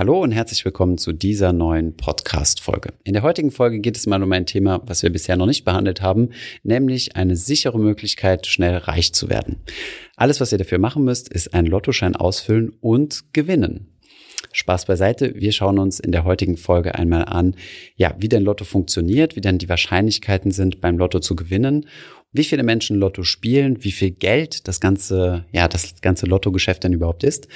Hallo 0.00 0.22
und 0.22 0.32
herzlich 0.32 0.64
willkommen 0.64 0.96
zu 0.96 1.12
dieser 1.12 1.52
neuen 1.52 1.94
Podcast-Folge. 1.94 2.94
In 3.04 3.12
der 3.12 3.22
heutigen 3.22 3.50
Folge 3.50 3.80
geht 3.80 3.98
es 3.98 4.06
mal 4.06 4.22
um 4.22 4.32
ein 4.32 4.46
Thema, 4.46 4.80
was 4.86 5.02
wir 5.02 5.10
bisher 5.10 5.36
noch 5.36 5.44
nicht 5.44 5.66
behandelt 5.66 6.00
haben, 6.00 6.30
nämlich 6.62 7.16
eine 7.16 7.36
sichere 7.36 7.78
Möglichkeit, 7.78 8.46
schnell 8.46 8.78
reich 8.78 9.12
zu 9.12 9.28
werden. 9.28 9.56
Alles, 10.16 10.40
was 10.40 10.52
ihr 10.52 10.56
dafür 10.56 10.78
machen 10.78 11.04
müsst, 11.04 11.28
ist 11.28 11.52
einen 11.52 11.66
Lottoschein 11.66 12.16
ausfüllen 12.16 12.72
und 12.80 13.34
gewinnen. 13.34 13.88
Spaß 14.52 14.86
beiseite. 14.86 15.34
Wir 15.36 15.52
schauen 15.52 15.78
uns 15.78 16.00
in 16.00 16.12
der 16.12 16.24
heutigen 16.24 16.56
Folge 16.56 16.94
einmal 16.94 17.26
an, 17.26 17.54
ja, 17.94 18.14
wie 18.18 18.30
denn 18.30 18.42
Lotto 18.42 18.64
funktioniert, 18.64 19.36
wie 19.36 19.42
denn 19.42 19.58
die 19.58 19.68
Wahrscheinlichkeiten 19.68 20.50
sind, 20.50 20.80
beim 20.80 20.96
Lotto 20.96 21.20
zu 21.20 21.36
gewinnen 21.36 21.84
wie 22.32 22.44
viele 22.44 22.62
Menschen 22.62 22.96
Lotto 22.96 23.24
spielen, 23.24 23.82
wie 23.82 23.90
viel 23.90 24.12
Geld 24.12 24.68
das 24.68 24.80
ganze, 24.80 25.44
ja, 25.50 25.66
das 25.66 26.00
ganze 26.00 26.26
Lottogeschäft 26.26 26.84
denn 26.84 26.92
überhaupt 26.92 27.24
ist 27.24 27.48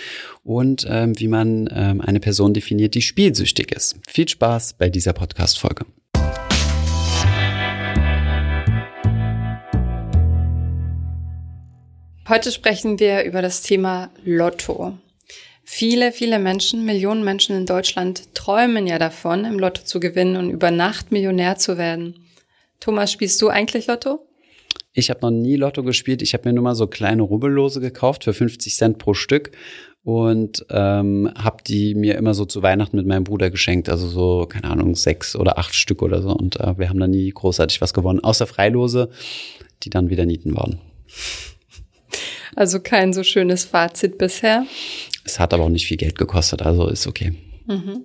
und 0.43 0.85
ähm, 0.89 1.19
wie 1.19 1.29
man 1.29 1.69
ähm, 1.73 2.01
eine 2.01 2.19
Person 2.19 2.55
definiert, 2.55 2.95
die 2.95 3.03
spielsüchtig 3.03 3.71
ist. 3.71 3.97
Viel 4.09 4.29
Spaß 4.29 4.75
bei 4.75 4.91
dieser 4.91 5.13
Podcast-Folge. 5.13 5.87
Heute 12.29 12.51
sprechen 12.51 12.99
wir 12.99 13.25
über 13.25 13.43
das 13.43 13.63
Thema 13.63 14.11
Lotto. 14.25 14.99
Viele, 15.63 16.11
viele 16.11 16.39
Menschen, 16.39 16.85
Millionen 16.85 17.23
Menschen 17.23 17.57
in 17.57 17.67
Deutschland 17.67 18.35
träumen 18.35 18.87
ja 18.87 18.99
davon, 18.99 19.45
im 19.45 19.59
Lotto 19.59 19.83
zu 19.85 20.01
gewinnen 20.01 20.37
und 20.37 20.51
über 20.51 20.71
Nacht 20.71 21.13
Millionär 21.13 21.57
zu 21.57 21.79
werden. 21.79 22.27
Thomas, 22.81 23.13
spielst 23.13 23.41
du 23.41 23.49
eigentlich 23.49 23.87
Lotto? 23.87 24.27
Ich 24.95 25.11
habe 25.11 25.21
noch 25.23 25.31
nie 25.31 25.57
Lotto 25.57 25.83
gespielt. 25.83 26.23
Ich 26.23 26.35
habe 26.35 26.49
mir 26.49 26.55
nur 26.55 26.63
mal 26.63 26.77
so 26.77 26.87
kleine 26.87 27.23
Rubbellose 27.23 27.81
gekauft 27.81 28.25
für 28.25 28.33
50 28.33 28.77
Cent 28.77 28.99
pro 28.99 29.13
Stück 29.13 29.51
und 30.05 30.65
ähm, 30.71 31.33
habe 31.37 31.65
die 31.67 31.97
mir 31.97 32.17
immer 32.17 32.33
so 32.33 32.45
zu 32.45 32.63
Weihnachten 32.63 32.97
mit 32.97 33.07
meinem 33.07 33.25
Bruder 33.25 33.51
geschenkt. 33.51 33.89
Also 33.89 34.07
so, 34.07 34.47
keine 34.47 34.71
Ahnung, 34.71 34.95
sechs 34.95 35.35
oder 35.35 35.59
acht 35.59 35.75
Stück 35.75 36.01
oder 36.01 36.23
so. 36.23 36.31
Und 36.31 36.61
äh, 36.61 36.79
wir 36.79 36.89
haben 36.89 37.01
da 37.01 37.09
nie 37.09 37.29
großartig 37.29 37.81
was 37.81 37.93
gewonnen, 37.93 38.21
außer 38.21 38.47
Freilose, 38.47 39.11
die 39.83 39.91
dann 39.91 40.11
wieder 40.11 40.27
Nieten 40.27 40.57
waren. 40.57 40.79
Also 42.55 42.79
kein 42.79 43.13
so 43.13 43.25
schönes 43.25 43.65
Fazit 43.65 44.17
bisher. 44.17 44.65
Es 45.25 45.41
hat 45.41 45.53
aber 45.53 45.65
auch 45.65 45.71
nicht 45.71 45.87
viel 45.87 45.97
Geld 45.97 46.17
gekostet, 46.17 46.63
also 46.63 46.87
ist 46.87 47.09
okay. 47.09 47.35
Mhm. 47.67 48.05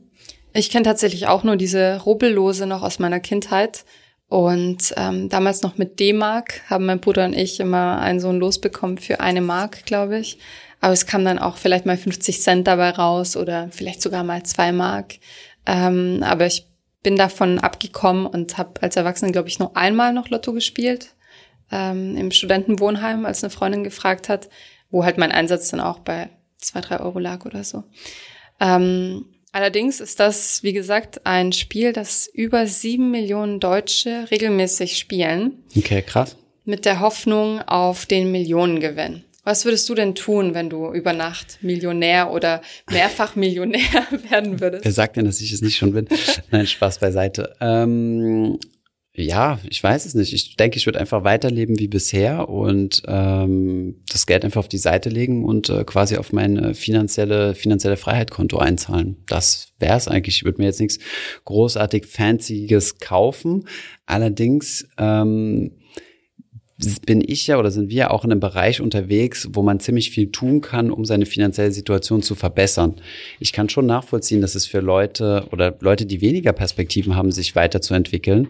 Ich 0.53 0.71
kenne 0.71 0.85
tatsächlich 0.85 1.27
auch 1.27 1.43
nur 1.43 1.55
diese 1.55 2.01
Rubbellose 2.01 2.65
noch 2.65 2.81
aus 2.81 2.97
meiner 2.97 3.19
Kindheit. 3.19 3.85
Und 4.29 4.93
ähm, 4.95 5.27
damals 5.27 5.63
noch 5.63 5.77
mit 5.77 5.99
D-Mark 5.99 6.61
haben 6.69 6.85
mein 6.85 6.99
Bruder 6.99 7.25
und 7.25 7.33
ich 7.33 7.59
immer 7.59 7.99
einen 7.99 8.19
so 8.19 8.29
ein 8.29 8.39
Los 8.39 8.61
bekommen 8.61 8.99
für 8.99 9.19
eine 9.19 9.41
Mark, 9.41 9.85
glaube 9.85 10.19
ich. 10.19 10.37
Aber 10.81 10.93
es 10.93 11.07
kam 11.07 11.25
dann 11.25 11.39
auch 11.39 11.57
vielleicht 11.57 11.87
mal 11.87 11.97
50 11.97 12.41
Cent 12.41 12.67
dabei 12.67 12.91
raus 12.91 13.35
oder 13.35 13.69
vielleicht 13.71 14.03
sogar 14.03 14.23
mal 14.23 14.43
zwei 14.43 14.71
Mark. 14.71 15.15
Ähm, 15.65 16.23
aber 16.23 16.45
ich 16.45 16.67
bin 17.01 17.15
davon 17.15 17.59
abgekommen 17.59 18.27
und 18.27 18.57
habe 18.59 18.81
als 18.81 18.95
Erwachsene, 18.95 19.31
glaube 19.31 19.49
ich, 19.49 19.57
nur 19.57 19.75
einmal 19.75 20.13
noch 20.13 20.29
Lotto 20.29 20.53
gespielt. 20.53 21.15
Ähm, 21.71 22.15
Im 22.15 22.29
Studentenwohnheim, 22.29 23.25
als 23.25 23.43
eine 23.43 23.49
Freundin 23.49 23.83
gefragt 23.83 24.29
hat, 24.29 24.47
wo 24.91 25.03
halt 25.03 25.17
mein 25.17 25.31
Einsatz 25.31 25.69
dann 25.69 25.79
auch 25.79 25.99
bei 25.99 26.29
zwei, 26.57 26.81
drei 26.81 26.99
Euro 26.99 27.17
lag 27.17 27.45
oder 27.45 27.63
so. 27.63 27.83
Ähm, 28.59 29.25
Allerdings 29.51 29.99
ist 29.99 30.19
das, 30.19 30.61
wie 30.63 30.73
gesagt, 30.73 31.25
ein 31.25 31.51
Spiel, 31.53 31.91
das 31.91 32.27
über 32.31 32.67
sieben 32.67 33.09
Millionen 33.11 33.59
Deutsche 33.59 34.25
regelmäßig 34.29 34.97
spielen. 34.97 35.63
Okay, 35.75 36.01
krass. 36.03 36.35
Mit 36.65 36.85
der 36.85 36.99
Hoffnung 36.99 37.59
auf 37.61 38.05
den 38.05 38.31
Millionengewinn. 38.31 39.23
Was 39.43 39.65
würdest 39.65 39.89
du 39.89 39.95
denn 39.95 40.13
tun, 40.13 40.53
wenn 40.53 40.69
du 40.69 40.91
über 40.93 41.13
Nacht 41.13 41.57
Millionär 41.61 42.31
oder 42.31 42.61
mehrfach 42.91 43.35
Millionär 43.35 43.79
werden 44.29 44.59
würdest? 44.59 44.85
Wer 44.85 44.91
sagt 44.91 45.17
denn, 45.17 45.25
dass 45.25 45.41
ich 45.41 45.51
es 45.51 45.61
nicht 45.61 45.77
schon 45.77 45.93
bin? 45.93 46.07
Nein, 46.51 46.67
Spaß 46.67 46.99
beiseite. 46.99 47.55
Ähm, 47.59 48.59
ja, 49.21 49.59
ich 49.69 49.83
weiß 49.83 50.05
es 50.05 50.15
nicht. 50.15 50.33
Ich 50.33 50.55
denke, 50.55 50.77
ich 50.77 50.85
würde 50.85 50.99
einfach 50.99 51.23
weiterleben 51.23 51.77
wie 51.79 51.87
bisher 51.87 52.49
und 52.49 53.03
ähm, 53.07 54.01
das 54.09 54.25
Geld 54.25 54.45
einfach 54.45 54.59
auf 54.59 54.67
die 54.67 54.77
Seite 54.77 55.09
legen 55.09 55.45
und 55.45 55.69
äh, 55.69 55.83
quasi 55.83 56.17
auf 56.17 56.31
mein 56.31 56.73
finanzielle 56.73 57.55
finanzielle 57.55 57.97
Freiheitkonto 57.97 58.57
einzahlen. 58.57 59.17
Das 59.27 59.73
wäre 59.79 59.97
es 59.97 60.07
eigentlich. 60.07 60.37
Ich 60.37 60.45
würde 60.45 60.61
mir 60.61 60.67
jetzt 60.67 60.79
nichts 60.79 60.99
großartig 61.45 62.05
Fancyes 62.05 62.99
kaufen. 62.99 63.65
Allerdings 64.05 64.87
ähm, 64.97 65.71
bin 67.05 67.21
ich 67.25 67.47
ja 67.47 67.57
oder 67.57 67.71
sind 67.71 67.89
wir 67.89 68.11
auch 68.11 68.23
in 68.23 68.31
einem 68.31 68.39
Bereich 68.39 68.79
unterwegs, 68.79 69.49
wo 69.51 69.63
man 69.63 69.79
ziemlich 69.79 70.11
viel 70.11 70.31
tun 70.31 70.61
kann, 70.61 70.91
um 70.91 71.03
seine 71.03 71.25
finanzielle 71.25 71.71
Situation 71.71 72.21
zu 72.21 72.35
verbessern. 72.35 72.95
Ich 73.39 73.51
kann 73.51 73.67
schon 73.67 73.85
nachvollziehen, 73.85 74.39
dass 74.39 74.55
es 74.55 74.65
für 74.65 74.79
Leute 74.79 75.47
oder 75.51 75.75
Leute, 75.81 76.05
die 76.05 76.21
weniger 76.21 76.53
Perspektiven 76.53 77.15
haben, 77.15 77.31
sich 77.31 77.55
weiterzuentwickeln, 77.55 78.47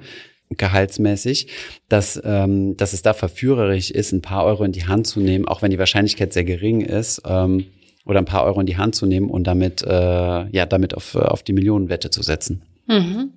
gehaltsmäßig, 0.50 1.48
dass, 1.90 2.20
ähm, 2.24 2.76
dass 2.78 2.94
es 2.94 3.02
da 3.02 3.14
verführerisch 3.14 3.92
ist, 3.92 4.12
ein 4.12 4.22
paar 4.22 4.46
Euro 4.46 4.64
in 4.64 4.72
die 4.72 4.88
Hand 4.88 5.08
zu 5.08 5.20
nehmen, 5.20 5.48
auch 5.48 5.62
wenn 5.62 5.72
die 5.72 5.80
Wahrscheinlichkeit 5.80 6.34
sehr 6.34 6.44
gering 6.44 6.82
ist, 6.82 7.22
ähm, 7.26 7.66
oder 8.06 8.20
ein 8.20 8.26
paar 8.26 8.44
Euro 8.46 8.60
in 8.60 8.66
die 8.66 8.78
Hand 8.78 8.96
zu 8.96 9.06
nehmen 9.06 9.30
und 9.30 9.46
damit, 9.46 9.84
äh, 9.84 9.90
ja, 9.90 10.66
damit 10.66 10.96
auf, 10.96 11.16
auf 11.16 11.44
die 11.44 11.54
Millionenwette 11.54 12.10
zu 12.10 12.24
setzen. 12.24 12.64
Mhm. 12.88 13.34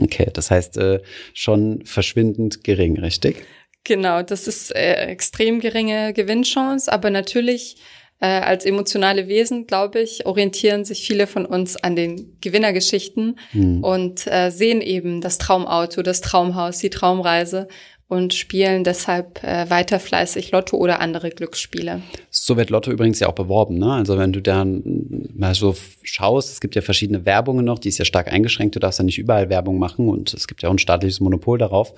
Okay, 0.00 0.30
das 0.32 0.52
heißt 0.52 0.76
äh, 0.76 1.00
schon 1.34 1.84
verschwindend 1.84 2.62
gering, 2.62 2.96
richtig? 2.98 3.44
Genau, 3.82 4.22
das 4.22 4.46
ist 4.46 4.72
äh, 4.74 5.06
extrem 5.06 5.58
geringe 5.58 6.12
Gewinnchance, 6.12 6.92
aber 6.92 7.10
natürlich 7.10 7.78
äh, 8.20 8.26
als 8.26 8.64
emotionale 8.64 9.28
Wesen, 9.28 9.66
glaube 9.66 10.00
ich, 10.00 10.26
orientieren 10.26 10.84
sich 10.84 11.06
viele 11.06 11.26
von 11.26 11.46
uns 11.46 11.76
an 11.76 11.96
den 11.96 12.36
Gewinnergeschichten 12.40 13.38
mhm. 13.52 13.82
und 13.82 14.26
äh, 14.26 14.50
sehen 14.50 14.80
eben 14.82 15.20
das 15.20 15.38
Traumauto, 15.38 16.02
das 16.02 16.20
Traumhaus, 16.20 16.78
die 16.78 16.90
Traumreise 16.90 17.68
und 18.10 18.34
spielen 18.34 18.82
deshalb 18.82 19.42
äh, 19.44 19.70
weiter 19.70 20.00
fleißig 20.00 20.50
Lotto 20.50 20.76
oder 20.76 21.00
andere 21.00 21.30
Glücksspiele. 21.30 22.02
So 22.28 22.56
wird 22.56 22.68
Lotto 22.68 22.90
übrigens 22.90 23.20
ja 23.20 23.28
auch 23.28 23.34
beworben, 23.34 23.78
ne? 23.78 23.92
Also 23.92 24.18
wenn 24.18 24.32
du 24.32 24.42
dann 24.42 25.28
mal 25.32 25.54
so 25.54 25.76
schaust, 26.02 26.50
es 26.50 26.60
gibt 26.60 26.74
ja 26.74 26.82
verschiedene 26.82 27.24
Werbungen 27.24 27.64
noch, 27.64 27.78
die 27.78 27.88
ist 27.88 27.98
ja 27.98 28.04
stark 28.04 28.32
eingeschränkt, 28.32 28.74
du 28.74 28.80
darfst 28.80 28.98
ja 28.98 29.04
nicht 29.04 29.18
überall 29.18 29.48
Werbung 29.48 29.78
machen 29.78 30.08
und 30.08 30.34
es 30.34 30.48
gibt 30.48 30.60
ja 30.62 30.68
auch 30.68 30.74
ein 30.74 30.78
staatliches 30.78 31.20
Monopol 31.20 31.56
darauf, 31.56 31.94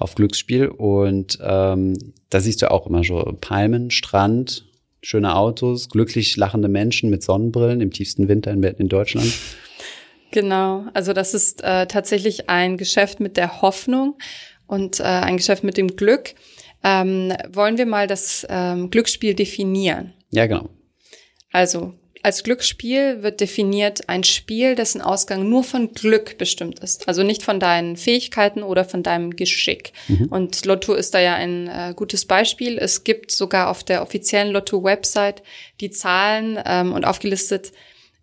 auf 0.00 0.16
Glücksspiel. 0.16 0.66
Und 0.66 1.38
ähm, 1.40 1.94
da 2.28 2.40
siehst 2.40 2.60
du 2.60 2.70
auch 2.72 2.88
immer 2.88 3.04
so 3.04 3.22
Palmen, 3.40 3.92
Strand, 3.92 4.66
schöne 5.02 5.36
Autos, 5.36 5.88
glücklich 5.88 6.36
lachende 6.36 6.68
Menschen 6.68 7.10
mit 7.10 7.22
Sonnenbrillen 7.22 7.80
im 7.80 7.90
tiefsten 7.90 8.28
Winter 8.28 8.52
in, 8.52 8.62
in 8.62 8.88
Deutschland. 8.88 9.32
Genau, 10.30 10.86
also 10.94 11.12
das 11.12 11.34
ist 11.34 11.62
äh, 11.62 11.86
tatsächlich 11.86 12.48
ein 12.48 12.78
Geschäft 12.78 13.20
mit 13.20 13.36
der 13.36 13.60
Hoffnung 13.60 14.16
und 14.66 15.00
äh, 15.00 15.02
ein 15.02 15.36
Geschäft 15.36 15.64
mit 15.64 15.76
dem 15.76 15.96
Glück. 15.96 16.34
Ähm, 16.82 17.32
wollen 17.52 17.76
wir 17.76 17.86
mal 17.86 18.06
das 18.06 18.46
ähm, 18.48 18.90
Glücksspiel 18.90 19.34
definieren? 19.34 20.14
Ja, 20.30 20.46
genau. 20.46 20.70
Also 21.52 21.94
als 22.22 22.44
Glücksspiel 22.44 23.22
wird 23.22 23.40
definiert 23.40 24.08
ein 24.08 24.22
Spiel, 24.22 24.76
dessen 24.76 25.00
Ausgang 25.00 25.48
nur 25.48 25.64
von 25.64 25.92
Glück 25.92 26.38
bestimmt 26.38 26.78
ist. 26.78 27.08
Also 27.08 27.24
nicht 27.24 27.42
von 27.42 27.58
deinen 27.58 27.96
Fähigkeiten 27.96 28.62
oder 28.62 28.84
von 28.84 29.02
deinem 29.02 29.34
Geschick. 29.34 29.92
Mhm. 30.06 30.26
Und 30.26 30.64
Lotto 30.64 30.94
ist 30.94 31.14
da 31.14 31.20
ja 31.20 31.34
ein 31.34 31.66
äh, 31.66 31.94
gutes 31.96 32.24
Beispiel. 32.24 32.78
Es 32.78 33.02
gibt 33.02 33.32
sogar 33.32 33.68
auf 33.68 33.82
der 33.82 34.02
offiziellen 34.02 34.52
Lotto-Website 34.52 35.42
die 35.80 35.90
Zahlen 35.90 36.60
ähm, 36.64 36.92
und 36.92 37.04
aufgelistet, 37.04 37.72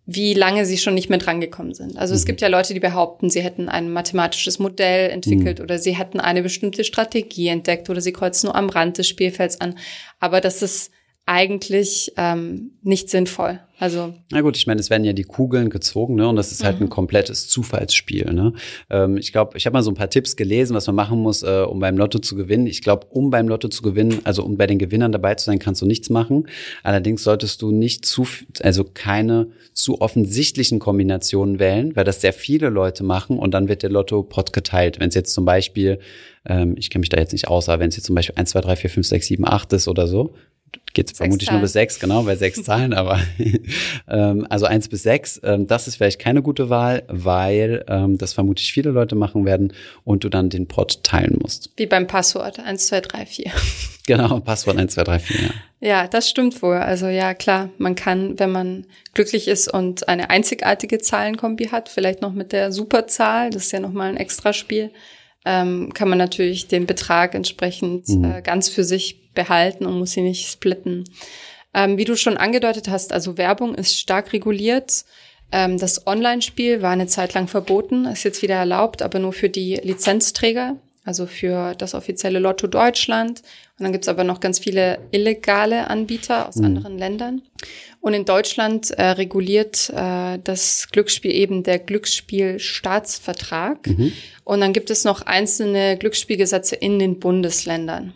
wie 0.05 0.33
lange 0.33 0.65
sie 0.65 0.77
schon 0.77 0.93
nicht 0.93 1.09
mehr 1.09 1.19
drangekommen 1.19 1.73
sind. 1.73 1.97
Also 1.97 2.13
mhm. 2.13 2.17
es 2.17 2.25
gibt 2.25 2.39
ja 2.39 2.47
Leute, 2.47 2.73
die 2.73 2.79
behaupten, 2.79 3.29
sie 3.29 3.41
hätten 3.41 3.67
ein 3.67 3.91
mathematisches 3.91 4.59
Modell 4.59 5.09
entwickelt 5.09 5.59
mhm. 5.59 5.65
oder 5.65 5.77
sie 5.77 5.95
hätten 5.95 6.21
eine 6.21 6.41
bestimmte 6.41 6.85
Strategie 6.85 7.49
entdeckt 7.49 7.89
oder 7.89 7.99
sie 7.99 8.13
kreuzen 8.13 8.47
nur 8.47 8.55
am 8.55 8.69
Rand 8.69 8.97
des 8.97 9.09
Spielfelds 9.09 9.59
an. 9.59 9.77
Aber 10.21 10.39
das 10.39 10.61
ist 10.61 10.91
eigentlich 11.29 12.11
ähm, 12.17 12.71
nicht 12.81 13.11
sinnvoll. 13.11 13.59
Also 13.77 14.15
na 14.31 14.41
gut, 14.41 14.57
ich 14.57 14.65
meine, 14.65 14.81
es 14.81 14.89
werden 14.89 15.03
ja 15.03 15.13
die 15.13 15.23
Kugeln 15.23 15.69
gezogen, 15.69 16.15
ne? 16.15 16.27
Und 16.27 16.35
das 16.35 16.51
ist 16.51 16.63
halt 16.63 16.79
mhm. 16.79 16.87
ein 16.87 16.89
komplettes 16.89 17.47
Zufallsspiel. 17.47 18.33
Ne? 18.33 18.53
Ähm, 18.89 19.15
ich 19.15 19.31
glaube, 19.31 19.55
ich 19.57 19.67
habe 19.67 19.75
mal 19.75 19.83
so 19.83 19.91
ein 19.91 19.95
paar 19.95 20.09
Tipps 20.09 20.35
gelesen, 20.35 20.75
was 20.75 20.87
man 20.87 20.95
machen 20.95 21.19
muss, 21.19 21.43
äh, 21.43 21.61
um 21.61 21.79
beim 21.79 21.97
Lotto 21.97 22.17
zu 22.17 22.35
gewinnen. 22.35 22.65
Ich 22.65 22.81
glaube, 22.81 23.07
um 23.11 23.29
beim 23.29 23.47
Lotto 23.47 23.69
zu 23.69 23.83
gewinnen, 23.83 24.19
also 24.23 24.43
um 24.43 24.57
bei 24.57 24.65
den 24.65 24.79
Gewinnern 24.79 25.11
dabei 25.11 25.35
zu 25.35 25.45
sein, 25.45 25.59
kannst 25.59 25.83
du 25.83 25.85
nichts 25.85 26.09
machen. 26.09 26.47
Allerdings 26.81 27.23
solltest 27.23 27.61
du 27.61 27.71
nicht 27.71 28.05
zu, 28.05 28.27
also 28.61 28.83
keine 28.83 29.51
zu 29.73 30.01
offensichtlichen 30.01 30.79
Kombinationen 30.79 31.59
wählen, 31.59 31.95
weil 31.95 32.05
das 32.05 32.21
sehr 32.21 32.33
viele 32.33 32.69
Leute 32.69 33.03
machen 33.03 33.37
und 33.37 33.53
dann 33.53 33.69
wird 33.69 33.83
der 33.83 33.91
Lotto-Pot 33.91 34.51
geteilt. 34.51 34.99
Wenn 34.99 35.09
es 35.09 35.15
jetzt 35.15 35.33
zum 35.33 35.45
Beispiel, 35.45 35.99
ähm, 36.45 36.75
ich 36.77 36.89
kenne 36.89 37.01
mich 37.01 37.09
da 37.09 37.17
jetzt 37.17 37.33
nicht 37.33 37.47
aus, 37.47 37.69
aber 37.69 37.81
wenn 37.81 37.89
es 37.89 37.95
jetzt 37.95 38.07
zum 38.07 38.15
Beispiel 38.15 38.35
1, 38.35 38.49
2, 38.49 38.61
3, 38.61 38.75
4, 38.75 38.89
5, 38.89 39.07
6, 39.07 39.27
7, 39.27 39.47
8 39.47 39.73
ist 39.73 39.87
oder 39.87 40.07
so, 40.07 40.33
geht 40.93 41.15
vermutlich 41.15 41.47
Zahlen. 41.47 41.59
nur 41.59 41.63
bis 41.63 41.73
sechs, 41.73 41.99
genau, 41.99 42.23
bei 42.23 42.35
sechs 42.35 42.63
Zahlen, 42.63 42.93
aber 42.93 43.19
ähm, 44.07 44.45
also 44.49 44.65
eins 44.65 44.87
bis 44.87 45.03
sechs, 45.03 45.39
ähm, 45.43 45.67
das 45.67 45.87
ist 45.87 45.95
vielleicht 45.95 46.19
keine 46.19 46.41
gute 46.41 46.69
Wahl, 46.69 47.03
weil 47.07 47.85
ähm, 47.87 48.17
das 48.17 48.33
vermutlich 48.33 48.71
viele 48.71 48.91
Leute 48.91 49.15
machen 49.15 49.45
werden 49.45 49.73
und 50.03 50.23
du 50.23 50.29
dann 50.29 50.49
den 50.49 50.67
Pod 50.67 51.03
teilen 51.03 51.37
musst. 51.41 51.71
Wie 51.77 51.85
beim 51.85 52.07
Passwort 52.07 52.59
eins 52.59 52.87
zwei 52.87 53.01
drei 53.01 53.25
vier. 53.25 53.51
Genau, 54.07 54.39
Passwort 54.39 54.77
eins 54.77 54.95
zwei 54.95 55.03
drei 55.03 55.19
vier. 55.19 55.39
ja. 55.39 55.49
Ja, 55.81 56.07
das 56.07 56.29
stimmt 56.29 56.61
wohl. 56.61 56.77
Also 56.77 57.07
ja, 57.07 57.33
klar, 57.33 57.69
man 57.77 57.95
kann, 57.95 58.37
wenn 58.37 58.51
man 58.51 58.85
glücklich 59.13 59.47
ist 59.47 59.71
und 59.71 60.09
eine 60.09 60.29
einzigartige 60.29 60.97
Zahlenkombi 60.97 61.67
hat, 61.67 61.87
vielleicht 61.87 62.21
noch 62.21 62.33
mit 62.33 62.51
der 62.51 62.71
Superzahl, 62.71 63.49
das 63.49 63.65
ist 63.65 63.71
ja 63.71 63.79
nochmal 63.79 64.09
ein 64.09 64.17
Extraspiel, 64.17 64.91
ähm, 65.45 65.93
kann 65.93 66.09
man 66.09 66.17
natürlich 66.17 66.67
den 66.67 66.85
Betrag 66.85 67.33
entsprechend 67.33 68.07
mhm. 68.09 68.25
äh, 68.25 68.41
ganz 68.41 68.69
für 68.69 68.83
sich 68.83 69.31
behalten 69.33 69.85
und 69.85 69.97
muss 69.97 70.11
sie 70.11 70.21
nicht 70.21 70.49
splitten. 70.49 71.05
Ähm, 71.73 71.97
wie 71.97 72.05
du 72.05 72.15
schon 72.15 72.37
angedeutet 72.37 72.89
hast, 72.89 73.13
also 73.13 73.37
Werbung 73.37 73.75
ist 73.75 73.97
stark 73.97 74.33
reguliert. 74.33 75.05
Ähm, 75.51 75.77
das 75.77 76.05
Online-Spiel 76.07 76.81
war 76.81 76.91
eine 76.91 77.07
Zeit 77.07 77.33
lang 77.33 77.47
verboten, 77.47 78.05
ist 78.05 78.23
jetzt 78.23 78.41
wieder 78.41 78.55
erlaubt, 78.55 79.01
aber 79.01 79.19
nur 79.19 79.33
für 79.33 79.49
die 79.49 79.75
Lizenzträger, 79.75 80.77
also 81.09 81.25
für 81.25 81.73
das 81.73 81.95
offizielle 81.95 82.37
Lotto 82.37 82.67
Deutschland. 82.67 83.41
Und 83.79 83.83
dann 83.83 83.91
gibt's 83.91 84.07
aber 84.07 84.23
noch 84.23 84.41
ganz 84.41 84.59
viele 84.59 84.99
illegale 85.09 85.89
Anbieter 85.89 86.47
aus 86.47 86.57
mhm. 86.57 86.65
anderen 86.65 86.99
Ländern. 86.99 87.41
Und 87.99 88.13
in 88.13 88.25
Deutschland 88.25 88.91
äh, 88.91 89.05
reguliert 89.05 89.89
äh, 89.89 90.37
das 90.43 90.87
Glücksspiel 90.91 91.31
eben 91.31 91.63
der 91.63 91.79
Glücksspielstaatsvertrag. 91.79 93.87
Mhm. 93.87 94.13
Und 94.43 94.61
dann 94.61 94.71
gibt 94.71 94.91
es 94.91 95.03
noch 95.03 95.23
einzelne 95.23 95.97
Glücksspielgesetze 95.97 96.75
in 96.75 96.99
den 96.99 97.19
Bundesländern. 97.19 98.13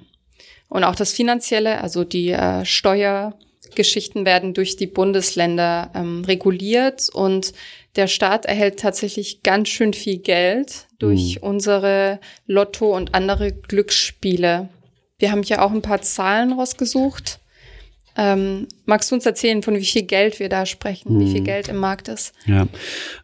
Und 0.69 0.83
auch 0.83 0.95
das 0.95 1.13
Finanzielle, 1.13 1.81
also 1.81 2.03
die 2.03 2.29
äh, 2.29 2.63
Steuergeschichten 2.63 4.23
werden 4.23 4.53
durch 4.53 4.75
die 4.75 4.85
Bundesländer 4.85 5.89
ähm, 5.95 6.23
reguliert 6.25 7.09
und 7.11 7.53
der 7.95 8.07
Staat 8.07 8.45
erhält 8.45 8.79
tatsächlich 8.79 9.43
ganz 9.43 9.69
schön 9.69 9.93
viel 9.93 10.17
Geld 10.17 10.87
durch 10.99 11.37
mhm. 11.37 11.47
unsere 11.47 12.19
Lotto 12.47 12.95
und 12.95 13.13
andere 13.13 13.51
Glücksspiele. 13.51 14.69
Wir 15.19 15.31
haben 15.31 15.43
hier 15.43 15.61
auch 15.63 15.71
ein 15.71 15.81
paar 15.81 16.01
Zahlen 16.01 16.53
rausgesucht. 16.53 17.39
Ähm, 18.15 18.67
magst 18.85 19.09
du 19.09 19.15
uns 19.15 19.25
erzählen, 19.25 19.63
von 19.63 19.75
wie 19.75 19.85
viel 19.85 20.03
Geld 20.03 20.39
wir 20.39 20.47
da 20.47 20.67
sprechen, 20.67 21.19
wie 21.19 21.31
viel 21.31 21.41
mhm. 21.41 21.45
Geld 21.45 21.67
im 21.67 21.77
Markt 21.77 22.07
ist? 22.07 22.33
Ja, 22.45 22.67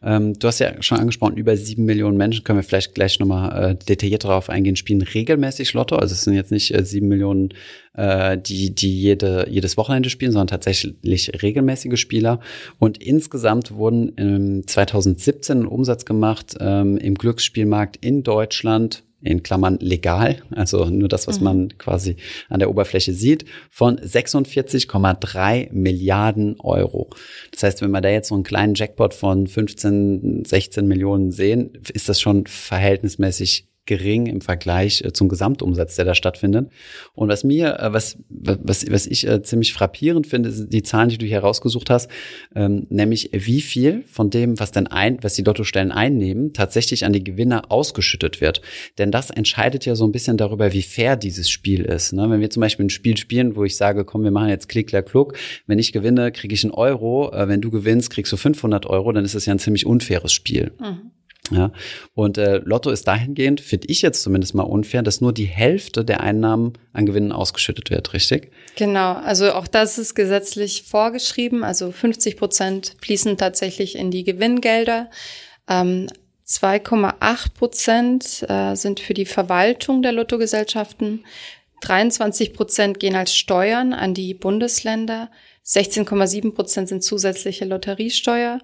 ähm, 0.01 0.33
du 0.39 0.47
hast 0.47 0.59
ja 0.59 0.81
schon 0.81 0.99
angesprochen, 0.99 1.37
über 1.37 1.55
sieben 1.57 1.85
Millionen 1.85 2.17
Menschen, 2.17 2.43
können 2.43 2.57
wir 2.57 2.63
vielleicht 2.63 2.95
gleich 2.95 3.19
nochmal 3.19 3.71
äh, 3.71 3.75
detailliert 3.75 4.23
darauf 4.23 4.49
eingehen, 4.49 4.75
spielen 4.75 5.03
regelmäßig 5.03 5.73
Lotto. 5.73 5.95
Also 5.95 6.13
es 6.13 6.23
sind 6.23 6.33
jetzt 6.33 6.51
nicht 6.51 6.73
äh, 6.73 6.83
sieben 6.83 7.07
Millionen, 7.07 7.53
äh, 7.93 8.37
die, 8.37 8.73
die 8.73 9.01
jede, 9.01 9.47
jedes 9.49 9.77
Wochenende 9.77 10.09
spielen, 10.09 10.31
sondern 10.31 10.47
tatsächlich 10.47 11.31
regelmäßige 11.41 11.99
Spieler. 11.99 12.39
Und 12.77 13.01
insgesamt 13.01 13.71
wurden 13.71 14.09
im 14.15 14.67
2017 14.67 15.61
ein 15.61 15.65
Umsatz 15.65 16.05
gemacht 16.05 16.55
ähm, 16.59 16.97
im 16.97 17.15
Glücksspielmarkt 17.15 17.97
in 17.97 18.23
Deutschland 18.23 19.03
in 19.21 19.43
Klammern 19.43 19.77
legal, 19.81 20.37
also 20.51 20.85
nur 20.85 21.09
das, 21.09 21.27
was 21.27 21.39
mhm. 21.39 21.43
man 21.43 21.77
quasi 21.77 22.15
an 22.47 22.59
der 22.59 22.69
Oberfläche 22.69 23.13
sieht, 23.13 23.45
von 23.69 23.99
46,3 23.99 25.73
Milliarden 25.73 26.59
Euro. 26.59 27.09
Das 27.51 27.63
heißt, 27.63 27.81
wenn 27.81 27.91
wir 27.91 28.01
da 28.01 28.09
jetzt 28.09 28.29
so 28.29 28.35
einen 28.35 28.43
kleinen 28.43 28.75
Jackpot 28.75 29.13
von 29.13 29.47
15, 29.47 30.45
16 30.45 30.87
Millionen 30.87 31.31
sehen, 31.31 31.73
ist 31.93 32.07
das 32.07 32.21
schon 32.21 32.45
verhältnismäßig 32.45 33.68
gering 33.89 34.27
im 34.27 34.39
Vergleich 34.39 35.01
äh, 35.03 35.11
zum 35.11 35.29
Gesamtumsatz, 35.29 35.95
der 35.95 36.05
da 36.05 36.13
stattfindet. 36.13 36.69
Und 37.15 37.27
was 37.27 37.43
mir, 37.43 37.79
äh, 37.79 37.91
was, 37.91 38.17
was, 38.29 38.89
was 38.89 39.07
ich 39.07 39.27
äh, 39.27 39.41
ziemlich 39.41 39.73
frappierend 39.73 40.27
finde, 40.27 40.51
sind 40.51 40.71
die 40.71 40.83
Zahlen, 40.83 41.09
die 41.09 41.17
du 41.17 41.25
hier 41.25 41.39
rausgesucht 41.39 41.89
hast, 41.89 42.09
ähm, 42.55 42.85
nämlich 42.89 43.31
wie 43.33 43.61
viel 43.61 44.03
von 44.03 44.29
dem, 44.29 44.59
was 44.59 44.71
denn 44.71 44.85
ein, 44.85 45.17
was 45.23 45.33
die 45.33 45.41
Lottostellen 45.41 45.91
einnehmen, 45.91 46.53
tatsächlich 46.53 47.03
an 47.03 47.13
die 47.13 47.23
Gewinner 47.23 47.71
ausgeschüttet 47.71 48.41
wird. 48.41 48.61
Denn 48.99 49.11
das 49.11 49.31
entscheidet 49.31 49.85
ja 49.85 49.95
so 49.95 50.05
ein 50.05 50.11
bisschen 50.11 50.37
darüber, 50.37 50.71
wie 50.71 50.83
fair 50.83 51.15
dieses 51.15 51.49
Spiel 51.49 51.83
ist. 51.83 52.13
Ne? 52.13 52.29
Wenn 52.29 52.41
wir 52.41 52.51
zum 52.51 52.61
Beispiel 52.61 52.85
ein 52.85 52.91
Spiel 52.91 53.17
spielen, 53.17 53.55
wo 53.55 53.63
ich 53.63 53.75
sage, 53.75 54.05
komm, 54.05 54.23
wir 54.23 54.31
machen 54.31 54.49
jetzt 54.49 54.69
Klick, 54.69 54.87
Klack, 54.87 55.07
Kluck, 55.07 55.33
wenn 55.65 55.79
ich 55.79 55.91
gewinne, 55.91 56.31
kriege 56.31 56.53
ich 56.53 56.63
einen 56.63 56.73
Euro, 56.73 57.31
wenn 57.33 57.61
du 57.61 57.71
gewinnst, 57.71 58.11
kriegst 58.11 58.31
du 58.31 58.37
500 58.37 58.85
Euro, 58.85 59.11
dann 59.11 59.25
ist 59.25 59.33
es 59.33 59.47
ja 59.47 59.53
ein 59.53 59.59
ziemlich 59.59 59.87
unfaires 59.87 60.31
Spiel. 60.31 60.73
Mhm. 60.79 61.11
Ja, 61.51 61.71
und 62.13 62.37
äh, 62.37 62.57
Lotto 62.57 62.89
ist 62.89 63.07
dahingehend, 63.07 63.61
finde 63.61 63.87
ich 63.87 64.01
jetzt 64.01 64.21
zumindest 64.21 64.53
mal 64.53 64.63
unfair, 64.63 65.01
dass 65.01 65.21
nur 65.21 65.33
die 65.33 65.45
Hälfte 65.45 66.05
der 66.05 66.21
Einnahmen 66.21 66.73
an 66.93 67.05
Gewinnen 67.05 67.31
ausgeschüttet 67.31 67.89
wird, 67.89 68.13
richtig? 68.13 68.51
Genau, 68.75 69.13
also 69.13 69.53
auch 69.53 69.67
das 69.67 69.97
ist 69.97 70.15
gesetzlich 70.15 70.83
vorgeschrieben. 70.83 71.63
Also 71.63 71.91
50 71.91 72.37
Prozent 72.37 72.95
fließen 73.01 73.37
tatsächlich 73.37 73.97
in 73.97 74.11
die 74.11 74.23
Gewinngelder. 74.23 75.09
Ähm, 75.67 76.07
2,8 76.47 77.53
Prozent 77.53 78.45
äh, 78.49 78.75
sind 78.75 78.99
für 78.99 79.13
die 79.13 79.25
Verwaltung 79.25 80.01
der 80.01 80.11
Lottogesellschaften. 80.11 81.25
23 81.81 82.53
Prozent 82.53 82.99
gehen 82.99 83.15
als 83.15 83.35
Steuern 83.35 83.93
an 83.93 84.13
die 84.13 84.33
Bundesländer. 84.33 85.29
16,7 85.65 86.53
Prozent 86.53 86.89
sind 86.89 87.03
zusätzliche 87.03 87.65
Lotteriesteuer. 87.65 88.59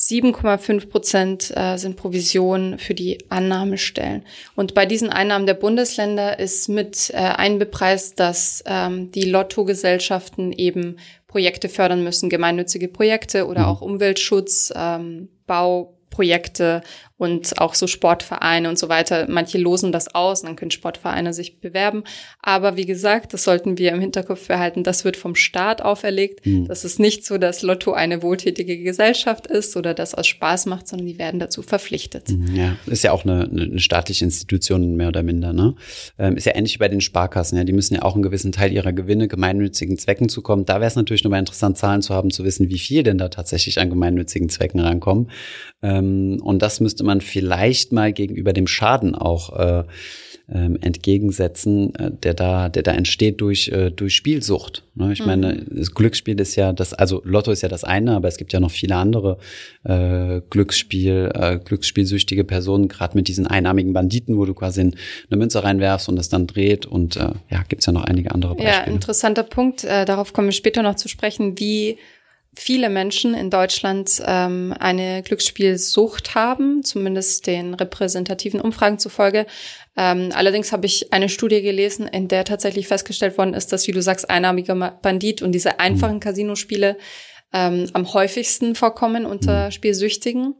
7,5 0.00 0.88
Prozent 0.88 1.52
äh, 1.54 1.76
sind 1.76 1.96
Provisionen 1.96 2.78
für 2.78 2.94
die 2.94 3.18
Annahmestellen. 3.28 4.24
Und 4.56 4.72
bei 4.72 4.86
diesen 4.86 5.10
Einnahmen 5.10 5.44
der 5.44 5.54
Bundesländer 5.54 6.38
ist 6.38 6.68
mit 6.68 7.10
äh, 7.10 7.16
einbepreist, 7.18 8.18
dass 8.18 8.64
ähm, 8.64 9.12
die 9.12 9.24
Lottogesellschaften 9.24 10.52
eben 10.52 10.96
Projekte 11.26 11.68
fördern 11.68 12.02
müssen, 12.02 12.30
gemeinnützige 12.30 12.88
Projekte 12.88 13.46
oder 13.46 13.60
mhm. 13.60 13.66
auch 13.66 13.82
Umweltschutz, 13.82 14.72
ähm, 14.74 15.28
Bauprojekte 15.46 16.80
und 17.20 17.58
auch 17.58 17.74
so 17.74 17.86
Sportvereine 17.86 18.66
und 18.70 18.78
so 18.78 18.88
weiter. 18.88 19.26
Manche 19.28 19.58
losen 19.58 19.92
das 19.92 20.14
aus 20.14 20.40
dann 20.40 20.56
können 20.56 20.70
Sportvereine 20.70 21.34
sich 21.34 21.60
bewerben. 21.60 22.04
Aber 22.40 22.78
wie 22.78 22.86
gesagt, 22.86 23.34
das 23.34 23.44
sollten 23.44 23.76
wir 23.76 23.92
im 23.92 24.00
Hinterkopf 24.00 24.48
behalten, 24.48 24.84
das 24.84 25.04
wird 25.04 25.18
vom 25.18 25.34
Staat 25.34 25.82
auferlegt. 25.82 26.46
Mhm. 26.46 26.66
Das 26.66 26.82
ist 26.82 26.98
nicht 26.98 27.26
so, 27.26 27.36
dass 27.36 27.60
Lotto 27.60 27.92
eine 27.92 28.22
wohltätige 28.22 28.78
Gesellschaft 28.78 29.46
ist 29.46 29.76
oder 29.76 29.92
das 29.92 30.14
aus 30.14 30.26
Spaß 30.26 30.64
macht, 30.64 30.88
sondern 30.88 31.06
die 31.06 31.18
werden 31.18 31.38
dazu 31.38 31.60
verpflichtet. 31.60 32.30
Mhm, 32.30 32.56
ja, 32.56 32.76
ist 32.86 33.04
ja 33.04 33.12
auch 33.12 33.24
eine, 33.24 33.44
eine 33.44 33.78
staatliche 33.80 34.24
Institution 34.24 34.96
mehr 34.96 35.08
oder 35.08 35.22
minder. 35.22 35.52
Ne? 35.52 35.74
Ähm, 36.18 36.38
ist 36.38 36.46
ja 36.46 36.54
ähnlich 36.54 36.76
wie 36.76 36.78
bei 36.78 36.88
den 36.88 37.02
Sparkassen. 37.02 37.58
Ja, 37.58 37.64
die 37.64 37.74
müssen 37.74 37.94
ja 37.94 38.02
auch 38.02 38.14
einen 38.14 38.22
gewissen 38.22 38.52
Teil 38.52 38.72
ihrer 38.72 38.94
Gewinne 38.94 39.28
gemeinnützigen 39.28 39.98
Zwecken 39.98 40.30
zukommen. 40.30 40.64
Da 40.64 40.76
wäre 40.76 40.88
es 40.88 40.96
natürlich 40.96 41.22
nochmal 41.22 41.40
interessant, 41.40 41.76
Zahlen 41.76 42.00
zu 42.00 42.14
haben, 42.14 42.30
zu 42.30 42.44
wissen, 42.44 42.70
wie 42.70 42.78
viel 42.78 43.02
denn 43.02 43.18
da 43.18 43.28
tatsächlich 43.28 43.78
an 43.78 43.90
gemeinnützigen 43.90 44.48
Zwecken 44.48 44.80
rankommen. 44.80 45.30
Ähm, 45.82 46.40
und 46.42 46.62
das 46.62 46.80
müsste 46.80 47.04
man 47.04 47.09
man 47.10 47.20
vielleicht 47.20 47.92
mal 47.92 48.12
gegenüber 48.12 48.52
dem 48.52 48.66
Schaden 48.66 49.14
auch 49.14 49.58
äh, 49.58 49.84
ähm, 50.52 50.78
entgegensetzen, 50.80 51.94
äh, 51.94 52.10
der 52.10 52.34
da, 52.34 52.68
der 52.68 52.82
da 52.82 52.92
entsteht 52.92 53.40
durch 53.40 53.68
äh, 53.68 53.90
durch 53.90 54.16
Spielsucht. 54.16 54.82
Ne? 54.94 55.12
Ich 55.12 55.20
mhm. 55.20 55.26
meine, 55.26 55.64
das 55.70 55.94
Glücksspiel 55.94 56.40
ist 56.40 56.56
ja 56.56 56.72
das, 56.72 56.92
also 56.92 57.22
Lotto 57.24 57.52
ist 57.52 57.62
ja 57.62 57.68
das 57.68 57.84
eine, 57.84 58.16
aber 58.16 58.26
es 58.26 58.36
gibt 58.36 58.52
ja 58.52 58.58
noch 58.58 58.70
viele 58.70 58.96
andere 58.96 59.38
äh, 59.84 60.40
Glücksspiel, 60.50 61.30
äh, 61.34 61.58
Glücksspielsüchtige 61.58 62.42
Personen, 62.44 62.88
gerade 62.88 63.16
mit 63.16 63.28
diesen 63.28 63.46
einarmigen 63.46 63.92
Banditen, 63.92 64.36
wo 64.36 64.44
du 64.44 64.54
quasi 64.54 64.80
eine 64.80 64.92
Münze 65.30 65.62
reinwerfst 65.62 66.08
und 66.08 66.18
es 66.18 66.28
dann 66.28 66.46
dreht 66.48 66.84
und 66.84 67.16
äh, 67.16 67.30
ja, 67.50 67.62
gibt's 67.68 67.86
ja 67.86 67.92
noch 67.92 68.04
einige 68.04 68.32
andere 68.32 68.56
Beispiele. 68.56 68.72
Ja, 68.72 68.82
interessanter 68.84 69.44
Punkt. 69.44 69.84
Äh, 69.84 70.04
darauf 70.04 70.32
kommen 70.32 70.48
wir 70.48 70.52
später 70.52 70.82
noch 70.82 70.96
zu 70.96 71.08
sprechen, 71.08 71.58
wie 71.60 71.96
viele 72.60 72.90
Menschen 72.90 73.32
in 73.32 73.48
Deutschland 73.48 74.22
ähm, 74.26 74.74
eine 74.78 75.22
Glücksspielsucht 75.22 76.34
haben, 76.34 76.82
zumindest 76.82 77.46
den 77.46 77.72
repräsentativen 77.72 78.60
Umfragen 78.60 78.98
zufolge. 78.98 79.46
Ähm, 79.96 80.28
allerdings 80.34 80.70
habe 80.70 80.84
ich 80.84 81.10
eine 81.10 81.30
Studie 81.30 81.62
gelesen, 81.62 82.06
in 82.06 82.28
der 82.28 82.44
tatsächlich 82.44 82.86
festgestellt 82.86 83.38
worden 83.38 83.54
ist, 83.54 83.72
dass, 83.72 83.86
wie 83.88 83.92
du 83.92 84.02
sagst, 84.02 84.28
einnahmiger 84.28 84.74
Bandit 85.02 85.40
und 85.40 85.52
diese 85.52 85.80
einfachen 85.80 86.16
mhm. 86.16 86.20
Casinospiele 86.20 86.98
ähm, 87.54 87.88
am 87.94 88.12
häufigsten 88.12 88.74
vorkommen 88.74 89.24
unter 89.24 89.66
mhm. 89.66 89.70
Spielsüchtigen. 89.72 90.54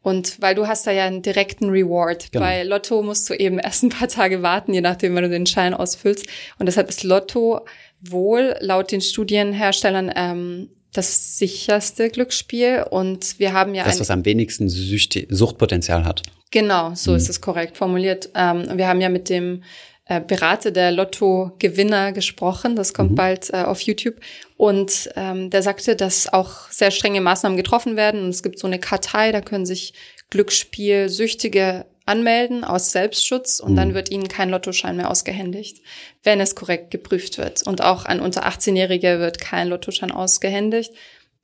Und 0.00 0.40
weil 0.40 0.54
du 0.54 0.66
hast 0.66 0.86
da 0.86 0.92
ja 0.92 1.04
einen 1.04 1.20
direkten 1.20 1.68
Reward. 1.68 2.32
Genau. 2.32 2.44
Bei 2.44 2.62
Lotto 2.62 3.02
musst 3.02 3.28
du 3.28 3.34
eben 3.34 3.58
erst 3.58 3.82
ein 3.82 3.90
paar 3.90 4.08
Tage 4.08 4.42
warten, 4.42 4.72
je 4.72 4.80
nachdem, 4.80 5.14
wenn 5.14 5.24
du 5.24 5.30
den 5.30 5.46
Schein 5.46 5.74
ausfüllst. 5.74 6.26
Und 6.58 6.66
deshalb 6.66 6.88
ist 6.88 7.04
Lotto 7.04 7.66
wohl 8.00 8.56
laut 8.60 8.92
den 8.92 9.02
Studienherstellern 9.02 10.10
ähm, 10.16 10.70
das 10.94 11.38
sicherste 11.38 12.08
Glücksspiel 12.08 12.86
und 12.88 13.38
wir 13.38 13.52
haben 13.52 13.74
ja 13.74 13.84
das, 13.84 14.00
was 14.00 14.10
am 14.10 14.24
wenigsten 14.24 14.68
Süchte, 14.68 15.26
Suchtpotenzial 15.28 16.04
hat. 16.04 16.22
Genau, 16.50 16.94
so 16.94 17.10
mhm. 17.10 17.16
ist 17.16 17.28
es 17.28 17.40
korrekt 17.40 17.76
formuliert. 17.76 18.30
Ähm, 18.34 18.78
wir 18.78 18.86
haben 18.88 19.00
ja 19.00 19.08
mit 19.08 19.28
dem 19.28 19.62
äh, 20.06 20.20
Berater 20.20 20.70
der 20.70 20.92
Lotto-Gewinner 20.92 22.12
gesprochen. 22.12 22.76
Das 22.76 22.94
kommt 22.94 23.12
mhm. 23.12 23.16
bald 23.16 23.50
äh, 23.50 23.62
auf 23.62 23.80
YouTube. 23.80 24.16
Und 24.56 25.10
ähm, 25.16 25.50
der 25.50 25.62
sagte, 25.62 25.96
dass 25.96 26.32
auch 26.32 26.70
sehr 26.70 26.90
strenge 26.90 27.20
Maßnahmen 27.20 27.56
getroffen 27.56 27.96
werden. 27.96 28.22
Und 28.22 28.28
es 28.28 28.42
gibt 28.42 28.58
so 28.58 28.66
eine 28.66 28.78
Kartei, 28.78 29.32
da 29.32 29.40
können 29.40 29.66
sich 29.66 29.94
Glücksspielsüchtige 30.30 31.86
anmelden 32.06 32.64
aus 32.64 32.92
Selbstschutz 32.92 33.60
und 33.60 33.72
mhm. 33.72 33.76
dann 33.76 33.94
wird 33.94 34.10
ihnen 34.10 34.28
kein 34.28 34.50
Lottoschein 34.50 34.96
mehr 34.96 35.10
ausgehändigt, 35.10 35.82
wenn 36.22 36.40
es 36.40 36.54
korrekt 36.54 36.90
geprüft 36.90 37.38
wird. 37.38 37.66
Und 37.66 37.82
auch 37.82 38.04
an 38.04 38.20
unter 38.20 38.46
18-Jährige 38.46 39.18
wird 39.18 39.40
kein 39.40 39.68
Lottoschein 39.68 40.10
ausgehändigt, 40.10 40.92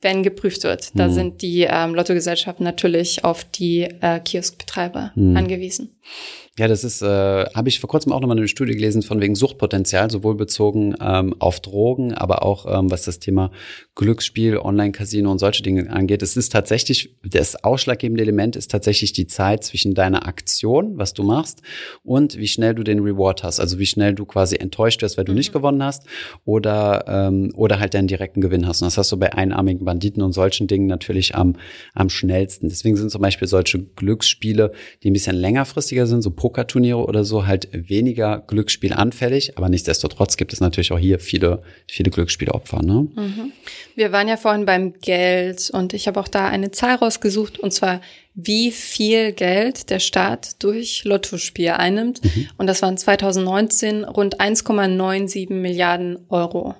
wenn 0.01 0.23
geprüft 0.23 0.63
wird. 0.63 0.97
Da 0.97 1.07
mhm. 1.07 1.13
sind 1.13 1.41
die 1.41 1.67
ähm, 1.69 1.95
Lottogesellschaften 1.95 2.63
natürlich 2.63 3.23
auf 3.23 3.43
die 3.43 3.83
äh, 4.01 4.19
Kioskbetreiber 4.19 5.11
mhm. 5.15 5.37
angewiesen. 5.37 5.99
Ja, 6.61 6.67
das 6.67 6.83
ist, 6.83 7.01
äh, 7.01 7.05
habe 7.07 7.69
ich 7.69 7.79
vor 7.79 7.89
kurzem 7.89 8.11
auch 8.11 8.19
nochmal 8.19 8.37
eine 8.37 8.47
Studie 8.47 8.73
gelesen 8.73 9.01
von 9.01 9.19
wegen 9.19 9.33
Suchtpotenzial, 9.33 10.11
sowohl 10.11 10.35
bezogen 10.35 10.93
ähm, 11.01 11.33
auf 11.39 11.59
Drogen, 11.59 12.13
aber 12.13 12.45
auch 12.45 12.67
ähm, 12.67 12.91
was 12.91 13.01
das 13.01 13.17
Thema 13.17 13.49
Glücksspiel, 13.95 14.59
Online-Casino 14.59 15.31
und 15.31 15.39
solche 15.39 15.63
Dinge 15.63 15.89
angeht. 15.89 16.21
Es 16.21 16.37
ist 16.37 16.51
tatsächlich, 16.51 17.15
das 17.23 17.63
ausschlaggebende 17.63 18.21
Element 18.21 18.55
ist 18.55 18.69
tatsächlich 18.69 19.11
die 19.11 19.25
Zeit 19.25 19.63
zwischen 19.63 19.95
deiner 19.95 20.27
Aktion, 20.27 20.99
was 20.99 21.15
du 21.15 21.23
machst, 21.23 21.63
und 22.03 22.37
wie 22.37 22.47
schnell 22.47 22.75
du 22.75 22.83
den 22.83 22.99
Reward 22.99 23.41
hast. 23.41 23.59
Also 23.59 23.79
wie 23.79 23.87
schnell 23.87 24.13
du 24.13 24.25
quasi 24.25 24.55
enttäuscht 24.55 25.01
wirst, 25.01 25.17
weil 25.17 25.25
du 25.25 25.31
mhm. 25.31 25.39
nicht 25.39 25.53
gewonnen 25.53 25.81
hast, 25.81 26.05
oder, 26.45 27.05
ähm, 27.07 27.51
oder 27.55 27.79
halt 27.79 27.95
deinen 27.95 28.07
direkten 28.07 28.39
Gewinn 28.39 28.67
hast. 28.67 28.83
Und 28.83 28.85
das 28.85 28.99
hast 28.99 29.11
du 29.11 29.17
bei 29.17 29.33
einarmigen 29.33 29.83
Banditen 29.83 30.21
und 30.21 30.33
solchen 30.33 30.67
Dingen 30.67 30.85
natürlich 30.85 31.33
am, 31.33 31.55
am 31.95 32.09
schnellsten. 32.09 32.69
Deswegen 32.69 32.97
sind 32.97 33.09
zum 33.09 33.23
Beispiel 33.23 33.47
solche 33.47 33.79
Glücksspiele, 33.79 34.73
die 35.01 35.09
ein 35.09 35.13
bisschen 35.13 35.35
längerfristiger 35.35 36.05
sind, 36.05 36.21
so 36.21 36.29
Pokerturniere 36.51 37.05
oder 37.05 37.23
so 37.23 37.47
halt 37.47 37.69
weniger 37.71 38.43
Glücksspiel 38.45 38.91
anfällig, 38.93 39.57
aber 39.57 39.69
nichtsdestotrotz 39.69 40.35
gibt 40.35 40.51
es 40.51 40.59
natürlich 40.59 40.91
auch 40.91 40.99
hier 40.99 41.19
viele, 41.19 41.63
viele 41.87 42.11
Glücksspielopfer. 42.11 42.81
Ne? 42.81 43.07
Mhm. 43.15 43.51
Wir 43.95 44.11
waren 44.11 44.27
ja 44.27 44.35
vorhin 44.35 44.65
beim 44.65 44.93
Geld 44.99 45.69
und 45.71 45.93
ich 45.93 46.07
habe 46.07 46.19
auch 46.19 46.27
da 46.27 46.47
eine 46.47 46.71
Zahl 46.71 46.95
rausgesucht 46.95 47.57
und 47.59 47.71
zwar 47.71 48.01
wie 48.33 48.71
viel 48.71 49.31
Geld 49.31 49.89
der 49.89 49.99
Staat 49.99 50.61
durch 50.63 51.03
Lottospiel 51.05 51.69
einnimmt. 51.69 52.23
Mhm. 52.23 52.49
Und 52.57 52.67
das 52.67 52.81
waren 52.81 52.97
2019 52.97 54.03
rund 54.03 54.39
1,97 54.39 55.53
Milliarden 55.53 56.19
Euro. 56.29 56.75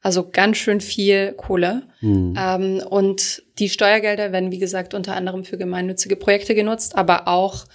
Also 0.00 0.28
ganz 0.28 0.56
schön 0.56 0.80
viel 0.80 1.32
Kohle. 1.32 1.82
Mhm. 2.00 2.34
Ähm, 2.36 2.82
und 2.88 3.42
die 3.58 3.68
Steuergelder 3.68 4.32
werden, 4.32 4.50
wie 4.50 4.58
gesagt, 4.58 4.94
unter 4.94 5.14
anderem 5.14 5.44
für 5.44 5.58
gemeinnützige 5.58 6.16
Projekte 6.16 6.54
genutzt, 6.56 6.96
aber 6.96 7.28
auch 7.28 7.66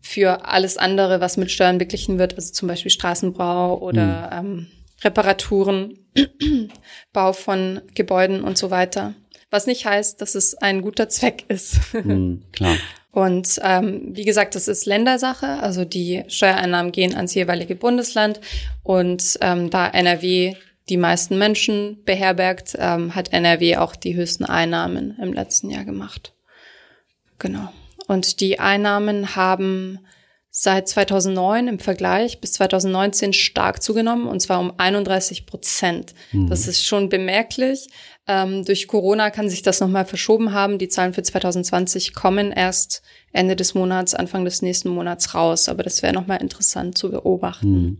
für 0.00 0.46
alles 0.46 0.76
andere, 0.76 1.20
was 1.20 1.36
mit 1.36 1.50
Steuern 1.50 1.78
beglichen 1.78 2.18
wird, 2.18 2.34
also 2.34 2.52
zum 2.52 2.68
Beispiel 2.68 2.90
Straßenbau 2.90 3.78
oder 3.78 4.42
mhm. 4.42 4.48
ähm, 4.48 4.66
Reparaturen, 5.02 5.98
Bau 7.12 7.32
von 7.32 7.80
Gebäuden 7.94 8.42
und 8.42 8.58
so 8.58 8.70
weiter. 8.70 9.14
Was 9.50 9.66
nicht 9.66 9.84
heißt, 9.84 10.20
dass 10.20 10.34
es 10.34 10.54
ein 10.54 10.82
guter 10.82 11.08
Zweck 11.08 11.44
ist. 11.48 11.94
Mhm, 11.94 12.42
klar. 12.52 12.76
Und 13.12 13.58
ähm, 13.62 14.10
wie 14.12 14.24
gesagt, 14.24 14.54
das 14.54 14.68
ist 14.68 14.86
Ländersache. 14.86 15.58
Also 15.60 15.84
die 15.84 16.22
Steuereinnahmen 16.28 16.92
gehen 16.92 17.16
ans 17.16 17.34
jeweilige 17.34 17.74
Bundesland. 17.74 18.40
Und 18.84 19.38
ähm, 19.40 19.70
da 19.70 19.88
NRW 19.88 20.54
die 20.88 20.96
meisten 20.96 21.38
Menschen 21.38 22.02
beherbergt, 22.04 22.76
ähm, 22.78 23.14
hat 23.14 23.32
NRW 23.32 23.76
auch 23.76 23.96
die 23.96 24.14
höchsten 24.14 24.44
Einnahmen 24.44 25.16
im 25.20 25.32
letzten 25.32 25.70
Jahr 25.70 25.84
gemacht. 25.84 26.34
Genau. 27.38 27.72
Und 28.10 28.40
die 28.40 28.58
Einnahmen 28.58 29.36
haben 29.36 30.00
seit 30.50 30.88
2009 30.88 31.68
im 31.68 31.78
Vergleich 31.78 32.40
bis 32.40 32.54
2019 32.54 33.32
stark 33.32 33.84
zugenommen, 33.84 34.26
und 34.26 34.40
zwar 34.40 34.58
um 34.58 34.72
31 34.76 35.46
Prozent. 35.46 36.12
Mhm. 36.32 36.48
Das 36.48 36.66
ist 36.66 36.84
schon 36.84 37.08
bemerklich. 37.08 37.86
Ähm, 38.26 38.64
durch 38.64 38.88
Corona 38.88 39.30
kann 39.30 39.48
sich 39.48 39.62
das 39.62 39.78
nochmal 39.78 40.06
verschoben 40.06 40.52
haben. 40.52 40.78
Die 40.78 40.88
Zahlen 40.88 41.14
für 41.14 41.22
2020 41.22 42.12
kommen 42.12 42.50
erst 42.50 43.02
Ende 43.32 43.54
des 43.54 43.74
Monats, 43.74 44.12
Anfang 44.14 44.44
des 44.44 44.60
nächsten 44.60 44.88
Monats 44.88 45.36
raus. 45.36 45.68
Aber 45.68 45.84
das 45.84 46.02
wäre 46.02 46.12
nochmal 46.12 46.42
interessant 46.42 46.98
zu 46.98 47.12
beobachten. 47.12 47.72
Mhm. 47.72 47.98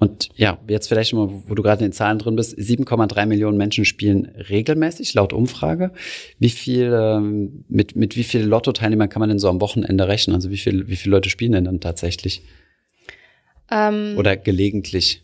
Und 0.00 0.30
ja, 0.34 0.58
jetzt 0.66 0.88
vielleicht 0.88 1.12
mal, 1.12 1.28
wo 1.30 1.54
du 1.54 1.62
gerade 1.62 1.84
in 1.84 1.90
den 1.90 1.92
Zahlen 1.92 2.18
drin 2.18 2.34
bist, 2.34 2.58
7,3 2.58 3.26
Millionen 3.26 3.58
Menschen 3.58 3.84
spielen 3.84 4.32
regelmäßig, 4.48 5.12
laut 5.12 5.34
Umfrage. 5.34 5.92
Wie 6.38 6.48
viel, 6.48 6.90
ähm, 6.92 7.66
mit, 7.68 7.96
mit 7.96 8.16
wie 8.16 8.24
vielen 8.24 8.48
Lotto-Teilnehmern 8.48 9.10
kann 9.10 9.20
man 9.20 9.28
denn 9.28 9.38
so 9.38 9.50
am 9.50 9.60
Wochenende 9.60 10.08
rechnen? 10.08 10.34
Also 10.34 10.50
wie 10.50 10.56
viel, 10.56 10.88
wie 10.88 10.96
viele 10.96 11.14
Leute 11.14 11.28
spielen 11.28 11.52
denn 11.52 11.66
dann 11.66 11.80
tatsächlich? 11.80 12.42
Ähm, 13.70 14.14
Oder 14.16 14.38
gelegentlich? 14.38 15.22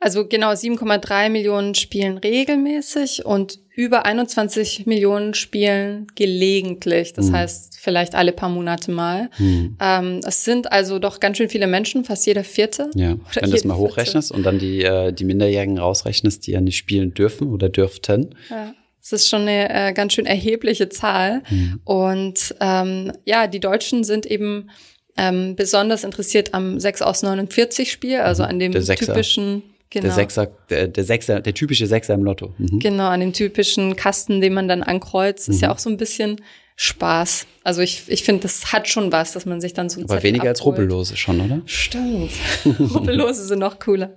Also 0.00 0.26
genau 0.26 0.50
7,3 0.50 1.30
Millionen 1.30 1.76
spielen 1.76 2.18
regelmäßig 2.18 3.24
und 3.24 3.60
über 3.76 4.06
21 4.06 4.86
Millionen 4.86 5.34
spielen 5.34 6.06
gelegentlich. 6.14 7.12
Das 7.12 7.26
mhm. 7.26 7.36
heißt 7.36 7.78
vielleicht 7.78 8.14
alle 8.14 8.32
paar 8.32 8.48
Monate 8.48 8.90
mal. 8.90 9.28
Mhm. 9.38 9.76
Ähm, 9.78 10.20
es 10.26 10.44
sind 10.44 10.72
also 10.72 10.98
doch 10.98 11.20
ganz 11.20 11.36
schön 11.36 11.50
viele 11.50 11.66
Menschen, 11.66 12.04
fast 12.04 12.26
jeder 12.26 12.42
Vierte. 12.42 12.90
Ja, 12.94 13.16
wenn 13.34 13.44
du 13.44 13.50
das 13.50 13.64
mal 13.64 13.76
hochrechnest 13.76 14.32
und 14.32 14.44
dann 14.44 14.58
die, 14.58 14.82
äh, 14.82 15.12
die 15.12 15.24
Minderjährigen 15.24 15.78
rausrechnest, 15.78 16.46
die 16.46 16.52
ja 16.52 16.62
nicht 16.62 16.78
spielen 16.78 17.12
dürfen 17.12 17.52
oder 17.52 17.68
dürften. 17.68 18.34
Ja. 18.48 18.74
Das 19.02 19.12
ist 19.12 19.28
schon 19.28 19.42
eine 19.42 19.68
äh, 19.72 19.92
ganz 19.92 20.14
schön 20.14 20.26
erhebliche 20.26 20.88
Zahl. 20.88 21.42
Mhm. 21.50 21.80
Und 21.84 22.54
ähm, 22.60 23.12
ja, 23.26 23.46
die 23.46 23.60
Deutschen 23.60 24.04
sind 24.04 24.24
eben 24.24 24.70
ähm, 25.18 25.54
besonders 25.54 26.02
interessiert 26.02 26.54
am 26.54 26.80
6 26.80 27.02
aus 27.02 27.22
49 27.22 27.92
Spiel, 27.92 28.20
also 28.20 28.42
mhm. 28.42 28.48
an 28.48 28.58
dem 28.58 28.72
typischen 28.72 29.62
Genau. 29.90 30.04
Der 30.04 30.12
Sechser, 30.12 30.48
der, 30.68 30.88
der 30.88 31.04
Sechser, 31.04 31.40
der 31.40 31.54
typische 31.54 31.86
Sechser 31.86 32.14
im 32.14 32.24
Lotto. 32.24 32.54
Mhm. 32.58 32.80
Genau, 32.80 33.08
an 33.08 33.20
dem 33.20 33.32
typischen 33.32 33.96
Kasten, 33.96 34.40
den 34.40 34.52
man 34.52 34.68
dann 34.68 34.82
ankreuzt, 34.82 35.48
ist 35.48 35.56
mhm. 35.56 35.62
ja 35.62 35.72
auch 35.72 35.78
so 35.78 35.88
ein 35.90 35.96
bisschen 35.96 36.40
Spaß. 36.76 37.46
Also 37.64 37.80
ich, 37.80 38.02
ich 38.08 38.22
finde, 38.22 38.42
das 38.42 38.72
hat 38.72 38.88
schon 38.88 39.10
was, 39.10 39.32
dass 39.32 39.46
man 39.46 39.60
sich 39.60 39.72
dann 39.72 39.88
so 39.88 39.98
ein 39.98 40.04
Aber 40.04 40.16
Zettel 40.16 40.28
weniger 40.28 40.42
abholt. 40.42 40.56
als 40.56 40.64
Rubbellose 40.66 41.16
schon, 41.16 41.40
oder? 41.40 41.62
Stimmt. 41.64 42.32
Rubbellose 42.94 43.44
sind 43.46 43.60
noch 43.60 43.78
cooler. 43.78 44.16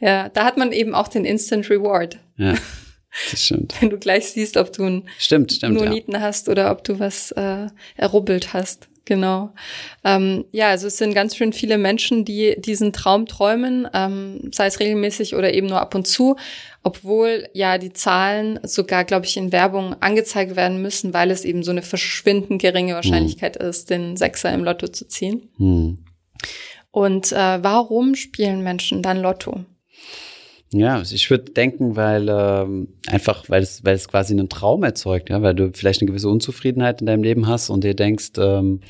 Ja, 0.00 0.28
da 0.28 0.44
hat 0.44 0.56
man 0.56 0.72
eben 0.72 0.94
auch 0.94 1.08
den 1.08 1.24
Instant 1.24 1.70
Reward. 1.70 2.18
Ja. 2.36 2.54
Das 3.32 3.44
stimmt. 3.44 3.74
Wenn 3.80 3.90
du 3.90 3.98
gleich 3.98 4.30
siehst, 4.30 4.56
ob 4.56 4.72
du 4.72 4.84
ein 4.84 5.08
stimmt, 5.18 5.52
stimmt, 5.52 5.74
Noniten 5.74 6.14
ja. 6.14 6.20
hast 6.20 6.48
oder 6.48 6.70
ob 6.70 6.84
du 6.84 7.00
was 7.00 7.32
äh, 7.32 7.66
errubbelt 7.96 8.52
hast. 8.52 8.88
Genau. 9.04 9.50
Ähm, 10.04 10.44
ja, 10.52 10.68
also 10.68 10.86
es 10.86 10.98
sind 10.98 11.14
ganz 11.14 11.34
schön 11.34 11.52
viele 11.52 11.78
Menschen, 11.78 12.24
die 12.24 12.54
diesen 12.58 12.92
Traum 12.92 13.26
träumen, 13.26 13.88
ähm, 13.92 14.50
sei 14.52 14.66
es 14.66 14.78
regelmäßig 14.78 15.34
oder 15.34 15.52
eben 15.52 15.66
nur 15.66 15.80
ab 15.80 15.94
und 15.94 16.06
zu, 16.06 16.36
obwohl 16.82 17.48
ja 17.52 17.78
die 17.78 17.92
Zahlen 17.92 18.60
sogar, 18.62 19.04
glaube 19.04 19.26
ich, 19.26 19.36
in 19.36 19.52
Werbung 19.52 19.96
angezeigt 20.00 20.54
werden 20.54 20.80
müssen, 20.80 21.12
weil 21.12 21.30
es 21.30 21.44
eben 21.44 21.62
so 21.62 21.70
eine 21.70 21.82
verschwindend 21.82 22.60
geringe 22.60 22.94
Wahrscheinlichkeit 22.94 23.58
hm. 23.58 23.68
ist, 23.68 23.90
den 23.90 24.16
Sechser 24.16 24.52
im 24.52 24.64
Lotto 24.64 24.88
zu 24.88 25.08
ziehen. 25.08 25.48
Hm. 25.56 25.98
Und 26.90 27.32
äh, 27.32 27.62
warum 27.62 28.14
spielen 28.14 28.62
Menschen 28.62 29.02
dann 29.02 29.20
Lotto? 29.20 29.64
Ja, 30.72 31.02
ich 31.02 31.28
würde 31.30 31.50
denken, 31.50 31.96
weil 31.96 32.28
ähm, 32.28 32.88
einfach, 33.08 33.48
weil 33.48 33.62
es, 33.62 33.84
weil 33.84 33.96
es 33.96 34.08
quasi 34.08 34.34
einen 34.34 34.48
Traum 34.48 34.84
erzeugt, 34.84 35.28
ja, 35.28 35.42
weil 35.42 35.54
du 35.54 35.72
vielleicht 35.72 36.00
eine 36.00 36.08
gewisse 36.08 36.28
Unzufriedenheit 36.28 37.00
in 37.00 37.08
deinem 37.08 37.24
Leben 37.24 37.48
hast 37.48 37.70
und 37.70 37.82
dir 37.82 37.94
denkst, 37.94 38.32
ähm, 38.38 38.80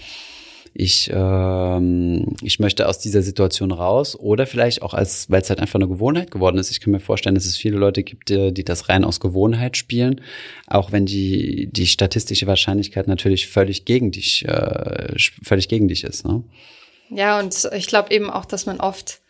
ich, 0.72 1.10
ähm, 1.12 2.37
ich 2.42 2.60
möchte 2.60 2.87
aus 2.87 2.99
dieser 2.99 3.22
Situation 3.22 3.72
raus 3.72 4.14
oder 4.14 4.46
vielleicht 4.46 4.82
auch 4.82 4.94
als, 4.94 5.30
weil 5.30 5.40
es 5.40 5.49
halt 5.49 5.58
einfach 5.58 5.76
eine 5.76 5.88
Gewohnheit 5.88 6.30
geworden 6.30 6.58
ist. 6.58 6.70
Ich 6.70 6.80
kann 6.80 6.92
mir 6.92 7.00
vorstellen, 7.00 7.34
dass 7.34 7.46
es 7.46 7.56
viele 7.56 7.76
Leute 7.76 8.02
gibt, 8.02 8.28
die, 8.28 8.52
die 8.52 8.64
das 8.64 8.88
rein 8.88 9.04
aus 9.04 9.18
Gewohnheit 9.18 9.76
spielen, 9.76 10.20
auch 10.66 10.92
wenn 10.92 11.06
die, 11.06 11.70
die 11.72 11.87
statistische 11.87 12.46
Wahrscheinlichkeit 12.46 13.08
natürlich 13.08 13.49
völlig 13.49 13.84
gegen 13.84 14.12
dich, 14.12 14.46
äh, 14.46 15.14
völlig 15.42 15.68
gegen 15.68 15.88
dich 15.88 16.04
ist. 16.04 16.25
Ne? 16.25 16.44
Ja, 17.10 17.40
und 17.40 17.68
ich 17.75 17.87
glaube 17.87 18.14
eben 18.14 18.30
auch, 18.30 18.44
dass 18.44 18.66
man 18.66 18.78
oft 18.80 19.20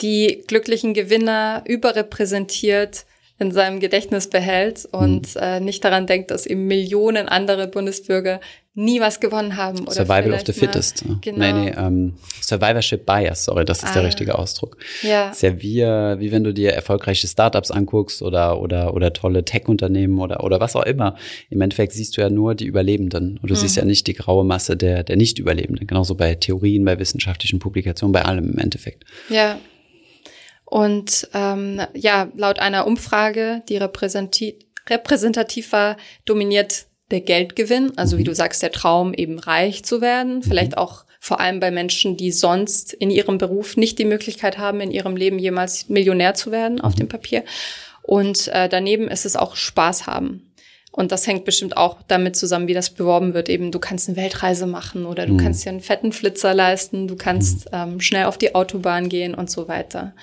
die 0.00 0.44
glücklichen 0.46 0.94
Gewinner 0.94 1.62
überrepräsentiert 1.66 3.06
in 3.38 3.52
seinem 3.52 3.80
Gedächtnis 3.80 4.30
behält 4.30 4.88
und 4.92 5.34
mhm. 5.34 5.40
äh, 5.42 5.60
nicht 5.60 5.84
daran 5.84 6.06
denkt, 6.06 6.30
dass 6.30 6.46
eben 6.46 6.66
Millionen 6.66 7.28
andere 7.28 7.68
Bundesbürger 7.68 8.40
nie 8.76 9.00
was 9.00 9.20
gewonnen 9.20 9.56
haben. 9.56 9.80
Oder 9.80 9.92
Survival 9.92 10.32
of 10.32 10.42
the 10.46 10.52
fittest. 10.52 11.04
Genau. 11.22 11.38
Nee, 11.38 11.52
nee, 11.52 11.74
ähm, 11.76 12.14
Survivorship 12.42 13.04
Bias, 13.04 13.44
sorry, 13.44 13.64
das 13.64 13.78
ist 13.78 13.90
ah. 13.90 13.94
der 13.94 14.04
richtige 14.04 14.38
Ausdruck. 14.38 14.78
Ja. 15.02 15.30
Ist 15.30 15.42
ja 15.42 15.60
wie, 15.60 15.80
äh, 15.80 16.18
wie 16.18 16.30
wenn 16.30 16.44
du 16.44 16.52
dir 16.52 16.72
erfolgreiche 16.72 17.26
Startups 17.26 17.70
anguckst 17.70 18.22
oder, 18.22 18.60
oder, 18.60 18.94
oder 18.94 19.12
tolle 19.12 19.44
Tech-Unternehmen 19.44 20.18
oder, 20.18 20.44
oder 20.44 20.60
was 20.60 20.76
auch 20.76 20.84
immer. 20.84 21.16
Im 21.50 21.60
Endeffekt 21.60 21.92
siehst 21.92 22.16
du 22.16 22.22
ja 22.22 22.30
nur 22.30 22.54
die 22.54 22.66
Überlebenden 22.66 23.38
und 23.42 23.50
du 23.50 23.54
mhm. 23.54 23.58
siehst 23.58 23.76
ja 23.76 23.84
nicht 23.84 24.06
die 24.06 24.14
graue 24.14 24.44
Masse 24.44 24.76
der, 24.76 25.04
der 25.04 25.16
Nicht-Überlebenden. 25.16 25.86
Genauso 25.86 26.14
bei 26.14 26.34
Theorien, 26.34 26.84
bei 26.84 26.98
wissenschaftlichen 26.98 27.58
Publikationen, 27.58 28.12
bei 28.12 28.24
allem 28.24 28.52
im 28.52 28.58
Endeffekt. 28.58 29.04
Ja. 29.30 29.58
Und 30.66 31.28
ähm, 31.32 31.80
ja, 31.94 32.28
laut 32.34 32.58
einer 32.58 32.86
Umfrage, 32.86 33.62
die 33.68 33.76
repräsentativ 33.78 35.72
war, 35.72 35.96
dominiert 36.24 36.86
der 37.12 37.20
Geldgewinn, 37.20 37.96
also 37.96 38.18
wie 38.18 38.22
mhm. 38.22 38.26
du 38.26 38.34
sagst, 38.34 38.62
der 38.62 38.72
Traum, 38.72 39.14
eben 39.14 39.38
reich 39.38 39.84
zu 39.84 40.00
werden. 40.00 40.42
Vielleicht 40.42 40.72
mhm. 40.72 40.78
auch 40.78 41.04
vor 41.20 41.40
allem 41.40 41.60
bei 41.60 41.70
Menschen, 41.70 42.16
die 42.16 42.32
sonst 42.32 42.92
in 42.92 43.10
ihrem 43.10 43.38
Beruf 43.38 43.76
nicht 43.76 43.98
die 43.98 44.04
Möglichkeit 44.04 44.58
haben, 44.58 44.80
in 44.80 44.90
ihrem 44.90 45.16
Leben 45.16 45.38
jemals 45.38 45.88
Millionär 45.88 46.34
zu 46.34 46.50
werden 46.50 46.80
auf 46.80 46.94
mhm. 46.94 46.98
dem 46.98 47.08
Papier. 47.08 47.44
Und 48.02 48.48
äh, 48.48 48.68
daneben 48.68 49.08
ist 49.08 49.24
es 49.24 49.36
auch 49.36 49.56
Spaß 49.56 50.06
haben. 50.06 50.45
Und 50.96 51.12
das 51.12 51.26
hängt 51.26 51.44
bestimmt 51.44 51.76
auch 51.76 51.98
damit 52.08 52.36
zusammen, 52.36 52.68
wie 52.68 52.74
das 52.74 52.88
beworben 52.88 53.34
wird. 53.34 53.50
Eben, 53.50 53.70
du 53.70 53.78
kannst 53.78 54.08
eine 54.08 54.16
Weltreise 54.16 54.66
machen 54.66 55.04
oder 55.04 55.26
du 55.26 55.34
mhm. 55.34 55.36
kannst 55.36 55.62
dir 55.64 55.68
einen 55.68 55.82
fetten 55.82 56.10
Flitzer 56.10 56.54
leisten, 56.54 57.06
du 57.06 57.16
kannst 57.16 57.66
mhm. 57.66 57.78
ähm, 57.78 58.00
schnell 58.00 58.24
auf 58.24 58.38
die 58.38 58.54
Autobahn 58.54 59.10
gehen 59.10 59.34
und 59.34 59.50
so 59.50 59.68
weiter. 59.68 60.14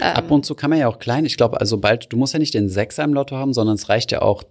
Ähm, 0.00 0.14
Ab 0.14 0.30
und 0.30 0.46
zu 0.46 0.54
kann 0.54 0.70
man 0.70 0.78
ja 0.78 0.86
auch 0.86 1.00
klein. 1.00 1.26
Ich 1.26 1.36
glaube, 1.36 1.60
also 1.60 1.78
bald, 1.78 2.12
du 2.12 2.16
musst 2.16 2.32
ja 2.32 2.38
nicht 2.38 2.54
den 2.54 2.68
Sechser 2.68 3.02
im 3.02 3.12
Lotto 3.12 3.36
haben, 3.36 3.52
sondern 3.52 3.74
es 3.74 3.88
reicht 3.88 4.12
ja 4.12 4.22
auch, 4.22 4.44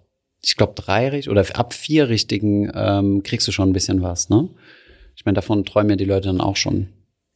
ich 0.44 0.58
glaube, 0.58 0.74
drei 0.76 1.08
richtig 1.08 1.32
oder 1.32 1.46
ab 1.54 1.74
vier 1.74 2.10
richtigen 2.10 2.70
ähm, 2.76 3.24
kriegst 3.24 3.48
du 3.48 3.54
schon 3.54 3.70
ein 3.70 3.74
bisschen 3.74 4.02
was, 4.02 4.28
ne? 4.28 4.50
Ich 5.16 5.26
meine, 5.26 5.36
davon 5.36 5.64
träumen 5.64 5.92
ja 5.92 5.96
die 5.96 6.06
Leute 6.06 6.28
dann 6.28 6.42
auch 6.42 6.58
schon. 6.58 6.90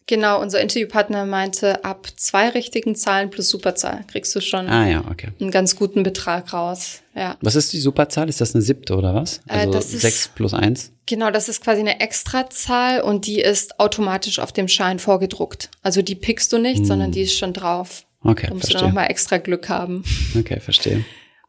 Genau, 0.06 0.42
unser 0.42 0.60
Interviewpartner 0.60 1.26
meinte, 1.26 1.86
ab 1.86 2.08
zwei 2.18 2.50
richtigen 2.50 2.96
Zahlen 2.96 3.30
plus 3.30 3.50
Superzahl 3.50 4.04
kriegst 4.12 4.36
du 4.36 4.42
schon 4.42 4.68
ah, 4.68 4.88
ja, 4.88 5.04
okay. 5.10 5.30
einen 5.40 5.52
ganz 5.52 5.78
guten 5.78 6.04
Betrag 6.04 6.52
raus. 6.52 7.02
Ja. 7.16 7.38
Was 7.42 7.56
ist 7.56 7.72
die 7.72 7.80
Superzahl? 7.80 8.28
Ist 8.28 8.42
das 8.42 8.54
eine 8.54 8.62
siebte 8.62 8.96
oder 8.96 9.16
was? 9.16 9.40
Äh, 9.48 9.68
also 9.68 9.78
äh, 9.78 9.82
sechs 9.82 10.28
plus 10.28 10.54
eins? 10.54 10.92
Genau, 11.06 11.32
das 11.32 11.48
ist 11.48 11.64
quasi 11.64 11.80
eine 11.80 12.02
Extrazahl 12.02 13.02
und 13.02 13.28
die 13.28 13.40
ist 13.40 13.80
automatisch 13.80 14.40
auf 14.40 14.52
dem 14.52 14.68
Schein 14.68 15.00
vorgedruckt. 15.00 15.70
Also 15.84 16.02
die 16.02 16.16
pickst 16.16 16.52
du 16.52 16.58
nicht, 16.58 16.80
hm. 16.80 16.86
sondern 16.86 17.12
die 17.12 17.22
ist 17.22 17.38
schon 17.38 17.54
drauf. 17.54 18.06
Okay, 18.24 18.48
da 18.48 18.54
musst 18.54 18.66
verstehe. 18.66 18.82
du 18.82 18.88
nochmal 18.88 19.10
extra 19.10 19.38
Glück 19.38 19.70
haben. 19.70 20.04
Okay, 20.38 20.60
verstehe. 20.60 21.06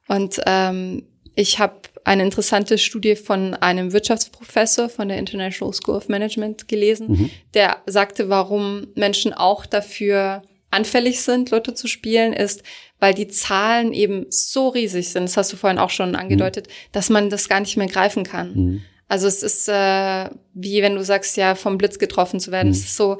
Und 0.06 0.40
ähm, 0.46 1.04
ich 1.34 1.58
habe 1.58 1.74
eine 2.04 2.22
interessante 2.22 2.78
Studie 2.78 3.16
von 3.16 3.54
einem 3.54 3.92
Wirtschaftsprofessor 3.92 4.88
von 4.88 5.08
der 5.08 5.18
International 5.18 5.72
School 5.72 5.96
of 5.96 6.08
Management 6.08 6.68
gelesen, 6.68 7.06
mhm. 7.08 7.30
der 7.54 7.78
sagte, 7.86 8.28
warum 8.28 8.88
Menschen 8.94 9.32
auch 9.32 9.66
dafür 9.66 10.42
anfällig 10.70 11.22
sind, 11.22 11.50
Lotto 11.50 11.72
zu 11.72 11.86
spielen, 11.86 12.32
ist, 12.32 12.62
weil 13.00 13.14
die 13.14 13.28
Zahlen 13.28 13.92
eben 13.92 14.26
so 14.28 14.68
riesig 14.68 15.08
sind, 15.10 15.24
das 15.24 15.36
hast 15.36 15.52
du 15.52 15.56
vorhin 15.56 15.78
auch 15.78 15.90
schon 15.90 16.14
angedeutet, 16.14 16.66
mhm. 16.66 16.72
dass 16.92 17.10
man 17.10 17.30
das 17.30 17.48
gar 17.48 17.60
nicht 17.60 17.76
mehr 17.76 17.88
greifen 17.88 18.24
kann. 18.24 18.54
Mhm. 18.54 18.82
Also 19.08 19.26
es 19.26 19.42
ist 19.42 19.68
äh, 19.68 20.30
wie 20.54 20.82
wenn 20.82 20.94
du 20.94 21.04
sagst, 21.04 21.36
ja, 21.36 21.54
vom 21.54 21.78
Blitz 21.78 21.98
getroffen 21.98 22.40
zu 22.40 22.50
werden. 22.50 22.70
Es 22.70 22.78
ist 22.78 22.96
so, 22.96 23.18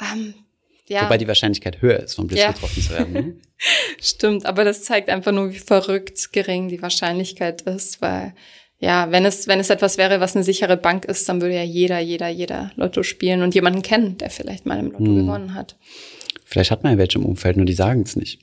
ähm, 0.00 0.34
ja. 0.88 1.04
Wobei 1.04 1.18
die 1.18 1.28
Wahrscheinlichkeit 1.28 1.80
höher 1.80 2.00
ist, 2.00 2.14
vom 2.14 2.26
Blitz 2.26 2.40
ja. 2.40 2.52
getroffen 2.52 2.82
zu 2.82 2.90
werden. 2.90 3.12
Ne? 3.12 3.36
Stimmt, 4.00 4.46
aber 4.46 4.64
das 4.64 4.82
zeigt 4.84 5.08
einfach 5.08 5.32
nur, 5.32 5.52
wie 5.52 5.58
verrückt 5.58 6.32
gering 6.32 6.68
die 6.68 6.82
Wahrscheinlichkeit 6.82 7.62
ist, 7.62 8.02
weil 8.02 8.34
ja, 8.80 9.10
wenn 9.10 9.24
es, 9.24 9.46
wenn 9.48 9.60
es 9.60 9.70
etwas 9.70 9.96
wäre, 9.96 10.20
was 10.20 10.36
eine 10.36 10.44
sichere 10.44 10.76
Bank 10.76 11.06
ist, 11.06 11.26
dann 11.28 11.40
würde 11.40 11.54
ja 11.54 11.62
jeder, 11.62 12.00
jeder, 12.00 12.28
jeder 12.28 12.72
Lotto 12.76 13.02
spielen 13.02 13.42
und 13.42 13.54
jemanden 13.54 13.80
kennen, 13.80 14.18
der 14.18 14.28
vielleicht 14.28 14.66
mal 14.66 14.78
im 14.78 14.90
Lotto 14.90 15.06
hm. 15.06 15.26
gewonnen 15.26 15.54
hat. 15.54 15.76
Vielleicht 16.44 16.70
hat 16.70 16.82
man 16.82 16.92
ja 16.92 16.98
welche 16.98 17.18
im 17.18 17.24
Umfeld, 17.24 17.56
nur 17.56 17.66
die 17.66 17.72
sagen 17.72 18.02
es 18.02 18.16
nicht. 18.16 18.40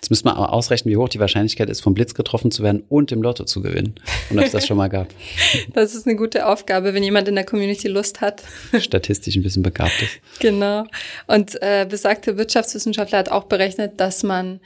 Jetzt 0.00 0.08
müssen 0.08 0.24
wir 0.24 0.36
aber 0.36 0.52
ausrechnen, 0.54 0.92
wie 0.92 0.96
hoch 0.96 1.10
die 1.10 1.20
Wahrscheinlichkeit 1.20 1.68
ist, 1.68 1.82
vom 1.82 1.92
Blitz 1.92 2.14
getroffen 2.14 2.50
zu 2.50 2.62
werden 2.62 2.84
und 2.88 3.12
im 3.12 3.20
Lotto 3.20 3.44
zu 3.44 3.60
gewinnen. 3.60 3.96
Und 4.30 4.38
ob 4.38 4.46
es 4.46 4.52
das 4.52 4.66
schon 4.66 4.78
mal 4.78 4.88
gab. 4.88 5.08
Das 5.74 5.94
ist 5.94 6.06
eine 6.06 6.16
gute 6.16 6.46
Aufgabe, 6.46 6.94
wenn 6.94 7.02
jemand 7.02 7.28
in 7.28 7.34
der 7.34 7.44
Community 7.44 7.88
Lust 7.88 8.20
hat. 8.20 8.42
Statistisch 8.78 9.36
ein 9.36 9.42
bisschen 9.42 9.62
begabt 9.62 10.02
ist. 10.02 10.20
Genau. 10.40 10.84
Und 11.26 11.60
äh, 11.60 11.86
besagte 11.88 12.38
Wirtschaftswissenschaftler 12.38 13.18
hat 13.18 13.28
auch 13.28 13.44
berechnet, 13.44 14.00
dass 14.00 14.22
man 14.22 14.60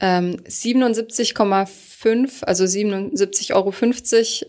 ähm, 0.00 0.36
77,5, 0.46 2.44
also 2.44 2.64
77,50 2.64 3.54
Euro 3.54 3.72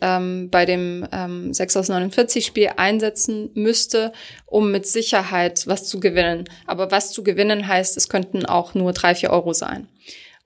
ähm, 0.02 0.50
bei 0.50 0.66
dem 0.66 1.08
ähm, 1.12 1.54
6 1.54 1.78
aus 1.78 1.88
49 1.88 2.46
Spiel 2.46 2.72
einsetzen 2.76 3.52
müsste, 3.54 4.12
um 4.46 4.72
mit 4.72 4.86
Sicherheit 4.86 5.66
was 5.68 5.86
zu 5.86 6.00
gewinnen. 6.00 6.50
Aber 6.66 6.92
was 6.92 7.14
zu 7.14 7.24
gewinnen 7.24 7.68
heißt, 7.68 7.96
es 7.96 8.10
könnten 8.10 8.46
auch 8.46 8.74
nur 8.74 8.92
drei, 8.94 9.16
vier 9.16 9.30
Euro 9.30 9.54
sein. 9.54 9.88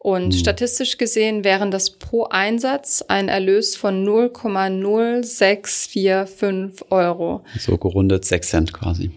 Und 0.02 0.28
mhm. 0.28 0.32
statistisch 0.32 0.98
gesehen 0.98 1.44
wären 1.44 1.72
das 1.72 1.90
pro 1.92 2.24
Einsatz 2.24 3.04
ein 3.08 3.28
Erlös 3.28 3.76
von 3.76 4.08
0,0645 4.08 6.90
Euro. 6.90 7.44
So 7.60 7.78
gerundet 7.78 8.24
6 8.24 8.50
Cent 8.50 8.72
quasi. 8.72 9.12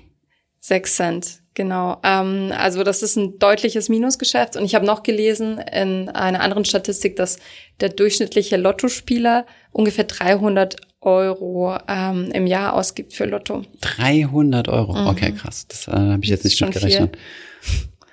6 0.59 0.97
Cent, 0.97 1.39
genau. 1.55 2.01
Ähm, 2.03 2.53
also 2.57 2.83
das 2.83 3.05
ist 3.05 3.15
ein 3.15 3.39
deutliches 3.39 3.89
Minusgeschäft. 3.89 4.57
Und 4.57 4.65
ich 4.65 4.75
habe 4.75 4.85
noch 4.85 5.05
gelesen 5.05 5.59
in 5.59 6.09
einer 6.09 6.41
anderen 6.41 6.65
Statistik, 6.65 7.15
dass 7.15 7.39
der 7.81 7.91
durchschnittliche 7.91 8.57
Lottospieler 8.57 9.47
ungefähr 9.71 10.03
300 10.05 10.75
Euro 11.01 11.79
ähm, 11.87 12.33
im 12.33 12.49
Jahr 12.49 12.75
ausgibt 12.75 13.13
für 13.13 13.27
Lotto. 13.27 13.63
300 13.83 14.67
Euro, 14.67 14.95
mhm. 14.95 15.07
okay, 15.07 15.31
krass. 15.33 15.65
Das 15.69 15.87
äh, 15.87 15.93
habe 15.93 16.25
ich 16.25 16.31
jetzt 16.31 16.43
nicht 16.45 16.61
mitgerechnet. 16.61 17.17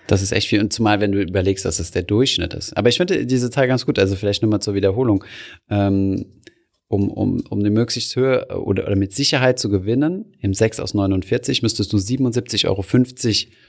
Das 0.10 0.24
ist 0.24 0.32
echt 0.32 0.48
viel. 0.48 0.60
Und 0.60 0.74
zumal, 0.74 1.02
wenn 1.02 1.12
du 1.12 1.22
überlegst, 1.22 1.66
dass 1.66 1.80
es 1.80 1.92
der 1.92 2.02
Durchschnitt 2.02 2.56
ist. 2.56 2.76
Aber 2.76 2.90
ich 2.90 2.98
finde 2.98 3.28
diese 3.28 3.52
Zahl 3.52 3.68
ganz 3.68 3.86
gut. 3.86 4.00
Also 4.00 4.16
vielleicht 4.16 4.42
nochmal 4.42 4.60
zur 4.60 4.74
Wiederholung. 4.74 5.24
Ähm, 5.70 6.26
um, 6.88 7.12
um, 7.12 7.44
um 7.48 7.60
eine 7.60 7.70
möglichst 7.70 8.16
höhe 8.16 8.48
oder, 8.48 8.88
oder 8.88 8.96
mit 8.96 9.14
Sicherheit 9.14 9.60
zu 9.60 9.70
gewinnen, 9.70 10.34
im 10.40 10.56
6 10.56 10.80
aus 10.80 10.96
49 10.96 11.62
müsstest 11.62 11.94
du 11.94 11.98
77,50 11.98 12.68
Euro 12.68 12.84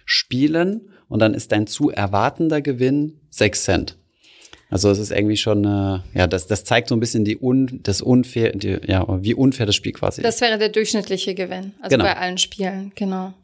spielen 0.06 0.88
und 1.08 1.18
dann 1.20 1.34
ist 1.34 1.52
dein 1.52 1.66
zu 1.66 1.90
erwartender 1.90 2.62
Gewinn 2.62 3.20
6 3.28 3.64
Cent. 3.64 3.98
Also 4.70 4.88
es 4.88 4.98
ist 4.98 5.10
irgendwie 5.10 5.36
schon, 5.36 5.64
äh, 5.64 5.98
ja, 6.14 6.26
das, 6.26 6.46
das 6.46 6.64
zeigt 6.64 6.88
so 6.88 6.96
ein 6.96 7.00
bisschen 7.00 7.26
die 7.26 7.36
un, 7.38 7.80
das 7.82 8.00
unfair, 8.00 8.52
die, 8.52 8.78
ja, 8.86 9.04
wie 9.22 9.34
unfair 9.34 9.66
das 9.66 9.74
Spiel 9.74 9.92
quasi 9.92 10.22
ist. 10.22 10.24
Das 10.24 10.40
wäre 10.40 10.56
der 10.56 10.70
durchschnittliche 10.70 11.34
Gewinn, 11.34 11.72
also 11.80 11.94
genau. 11.94 12.04
bei 12.04 12.16
allen 12.16 12.38
Spielen, 12.38 12.92
genau. 12.94 13.34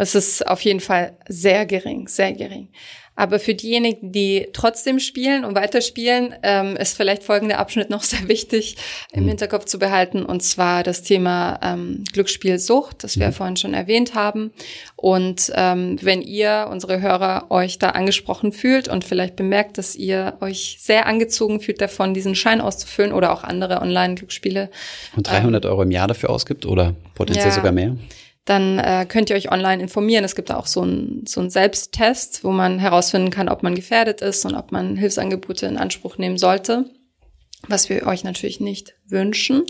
Es 0.00 0.14
ist 0.14 0.46
auf 0.46 0.62
jeden 0.62 0.80
Fall 0.80 1.12
sehr 1.28 1.66
gering, 1.66 2.08
sehr 2.08 2.32
gering. 2.32 2.68
Aber 3.16 3.38
für 3.38 3.52
diejenigen, 3.52 4.12
die 4.12 4.48
trotzdem 4.54 4.98
spielen 4.98 5.44
und 5.44 5.54
weiterspielen, 5.54 6.34
ähm, 6.42 6.74
ist 6.76 6.96
vielleicht 6.96 7.22
folgender 7.22 7.58
Abschnitt 7.58 7.90
noch 7.90 8.02
sehr 8.04 8.26
wichtig 8.28 8.76
im 9.12 9.24
mhm. 9.24 9.28
Hinterkopf 9.28 9.66
zu 9.66 9.78
behalten, 9.78 10.24
und 10.24 10.42
zwar 10.42 10.84
das 10.84 11.02
Thema 11.02 11.60
ähm, 11.62 12.04
Glücksspielsucht, 12.14 13.04
das 13.04 13.18
wir 13.18 13.26
mhm. 13.26 13.32
vorhin 13.32 13.56
schon 13.58 13.74
erwähnt 13.74 14.14
haben. 14.14 14.52
Und 14.96 15.52
ähm, 15.54 15.98
wenn 16.00 16.22
ihr, 16.22 16.68
unsere 16.70 17.02
Hörer, 17.02 17.50
euch 17.50 17.78
da 17.78 17.90
angesprochen 17.90 18.52
fühlt 18.52 18.88
und 18.88 19.04
vielleicht 19.04 19.36
bemerkt, 19.36 19.76
dass 19.76 19.96
ihr 19.96 20.38
euch 20.40 20.78
sehr 20.80 21.04
angezogen 21.04 21.60
fühlt 21.60 21.82
davon, 21.82 22.14
diesen 22.14 22.34
Schein 22.34 22.62
auszufüllen 22.62 23.12
oder 23.12 23.34
auch 23.34 23.44
andere 23.44 23.82
Online-Glücksspiele. 23.82 24.70
Und 25.14 25.28
300 25.28 25.66
ähm, 25.66 25.70
Euro 25.70 25.82
im 25.82 25.90
Jahr 25.90 26.08
dafür 26.08 26.30
ausgibt 26.30 26.64
oder 26.64 26.94
potenziell 27.14 27.48
ja, 27.48 27.54
sogar 27.54 27.72
mehr? 27.72 27.98
Dann 28.44 28.78
äh, 28.78 29.06
könnt 29.08 29.30
ihr 29.30 29.36
euch 29.36 29.52
online 29.52 29.82
informieren. 29.82 30.24
Es 30.24 30.34
gibt 30.34 30.50
auch 30.50 30.66
so 30.66 30.82
einen 30.82 31.24
so 31.26 31.40
einen 31.40 31.50
Selbsttest, 31.50 32.44
wo 32.44 32.50
man 32.50 32.78
herausfinden 32.78 33.30
kann, 33.30 33.48
ob 33.48 33.62
man 33.62 33.74
gefährdet 33.74 34.22
ist 34.22 34.44
und 34.44 34.54
ob 34.54 34.72
man 34.72 34.96
Hilfsangebote 34.96 35.66
in 35.66 35.76
Anspruch 35.76 36.18
nehmen 36.18 36.38
sollte, 36.38 36.86
was 37.68 37.88
wir 37.88 38.06
euch 38.06 38.24
natürlich 38.24 38.60
nicht 38.60 38.94
wünschen. 39.06 39.64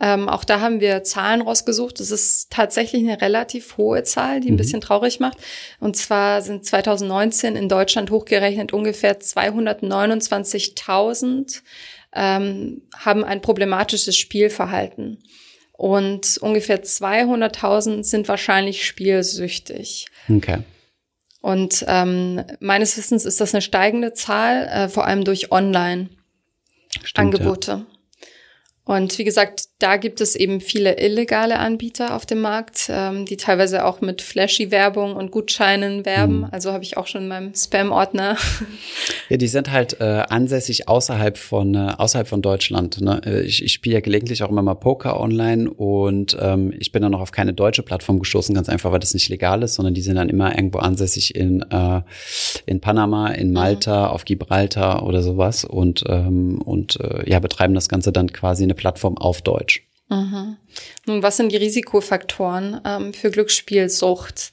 Ähm, 0.00 0.28
auch 0.28 0.44
da 0.44 0.60
haben 0.60 0.80
wir 0.80 1.04
Zahlen 1.04 1.42
rausgesucht. 1.42 2.00
Das 2.00 2.10
ist 2.10 2.50
tatsächlich 2.50 3.02
eine 3.02 3.20
relativ 3.20 3.76
hohe 3.76 4.02
Zahl, 4.02 4.40
die 4.40 4.48
ein 4.48 4.54
mhm. 4.54 4.58
bisschen 4.58 4.80
traurig 4.80 5.20
macht. 5.20 5.38
Und 5.78 5.96
zwar 5.96 6.42
sind 6.42 6.64
2019 6.64 7.54
in 7.54 7.68
Deutschland 7.68 8.10
hochgerechnet 8.10 8.72
ungefähr 8.72 9.20
229.000 9.20 11.60
ähm, 12.12 12.82
haben 12.96 13.24
ein 13.24 13.40
problematisches 13.40 14.16
Spielverhalten. 14.16 15.22
Und 15.80 16.36
ungefähr 16.42 16.84
200.000 16.84 18.04
sind 18.04 18.28
wahrscheinlich 18.28 18.84
spielsüchtig. 18.84 20.08
Okay. 20.28 20.58
Und 21.40 21.86
ähm, 21.88 22.44
meines 22.60 22.98
Wissens 22.98 23.24
ist 23.24 23.40
das 23.40 23.54
eine 23.54 23.62
steigende 23.62 24.12
Zahl, 24.12 24.66
äh, 24.66 24.90
vor 24.90 25.06
allem 25.06 25.24
durch 25.24 25.50
Online-Angebote. 25.50 27.70
Ja. 27.70 27.86
Und 28.84 29.18
wie 29.18 29.24
gesagt, 29.24 29.66
da 29.78 29.96
gibt 29.98 30.20
es 30.20 30.34
eben 30.34 30.60
viele 30.60 30.98
illegale 30.98 31.58
Anbieter 31.58 32.16
auf 32.16 32.26
dem 32.26 32.40
Markt, 32.40 32.90
ähm, 32.90 33.24
die 33.24 33.36
teilweise 33.36 33.84
auch 33.84 34.00
mit 34.00 34.20
Flashy-Werbung 34.20 35.14
und 35.14 35.30
Gutscheinen 35.30 36.04
werben. 36.04 36.38
Mhm. 36.38 36.48
Also 36.50 36.72
habe 36.72 36.82
ich 36.82 36.96
auch 36.96 37.06
schon 37.06 37.22
in 37.22 37.28
meinem 37.28 37.54
Spam-Ordner. 37.54 38.36
Ja, 39.28 39.36
die 39.36 39.46
sind 39.46 39.70
halt 39.70 40.00
äh, 40.00 40.24
ansässig 40.28 40.88
außerhalb 40.88 41.38
von 41.38 41.76
äh, 41.76 41.92
außerhalb 41.96 42.26
von 42.26 42.42
Deutschland. 42.42 43.00
Ne? 43.00 43.20
Äh, 43.24 43.42
ich, 43.42 43.62
ich 43.62 43.72
spiele 43.72 43.94
ja 43.94 44.00
gelegentlich 44.00 44.42
auch 44.42 44.50
immer 44.50 44.62
mal 44.62 44.74
Poker 44.74 45.20
online 45.20 45.70
und 45.70 46.36
ähm, 46.40 46.74
ich 46.76 46.90
bin 46.90 47.00
dann 47.02 47.12
noch 47.12 47.20
auf 47.20 47.30
keine 47.30 47.52
deutsche 47.52 47.84
Plattform 47.84 48.18
gestoßen, 48.18 48.54
ganz 48.56 48.68
einfach, 48.68 48.90
weil 48.90 48.98
das 48.98 49.14
nicht 49.14 49.28
legal 49.28 49.62
ist, 49.62 49.74
sondern 49.74 49.94
die 49.94 50.02
sind 50.02 50.16
dann 50.16 50.28
immer 50.28 50.56
irgendwo 50.56 50.78
ansässig 50.80 51.36
in 51.36 51.62
äh, 51.70 52.02
in 52.66 52.80
Panama, 52.80 53.28
in 53.28 53.48
mhm. 53.48 53.54
Malta, 53.54 54.08
mhm. 54.08 54.14
auf 54.14 54.24
Gibraltar 54.24 55.04
oder 55.04 55.22
sowas 55.22 55.64
und 55.64 56.02
ähm, 56.08 56.60
und 56.60 56.98
äh, 57.00 57.30
ja 57.30 57.38
betreiben 57.38 57.74
das 57.74 57.88
Ganze 57.88 58.10
dann 58.10 58.32
quasi 58.32 58.64
eine 58.64 58.74
Plattform 58.80 59.18
auf 59.18 59.42
Deutsch. 59.42 59.86
Mhm. 60.08 60.56
Nun, 61.06 61.22
was 61.22 61.36
sind 61.36 61.52
die 61.52 61.56
Risikofaktoren 61.56 62.80
ähm, 62.84 63.14
für 63.14 63.30
Glücksspielsucht? 63.30 64.52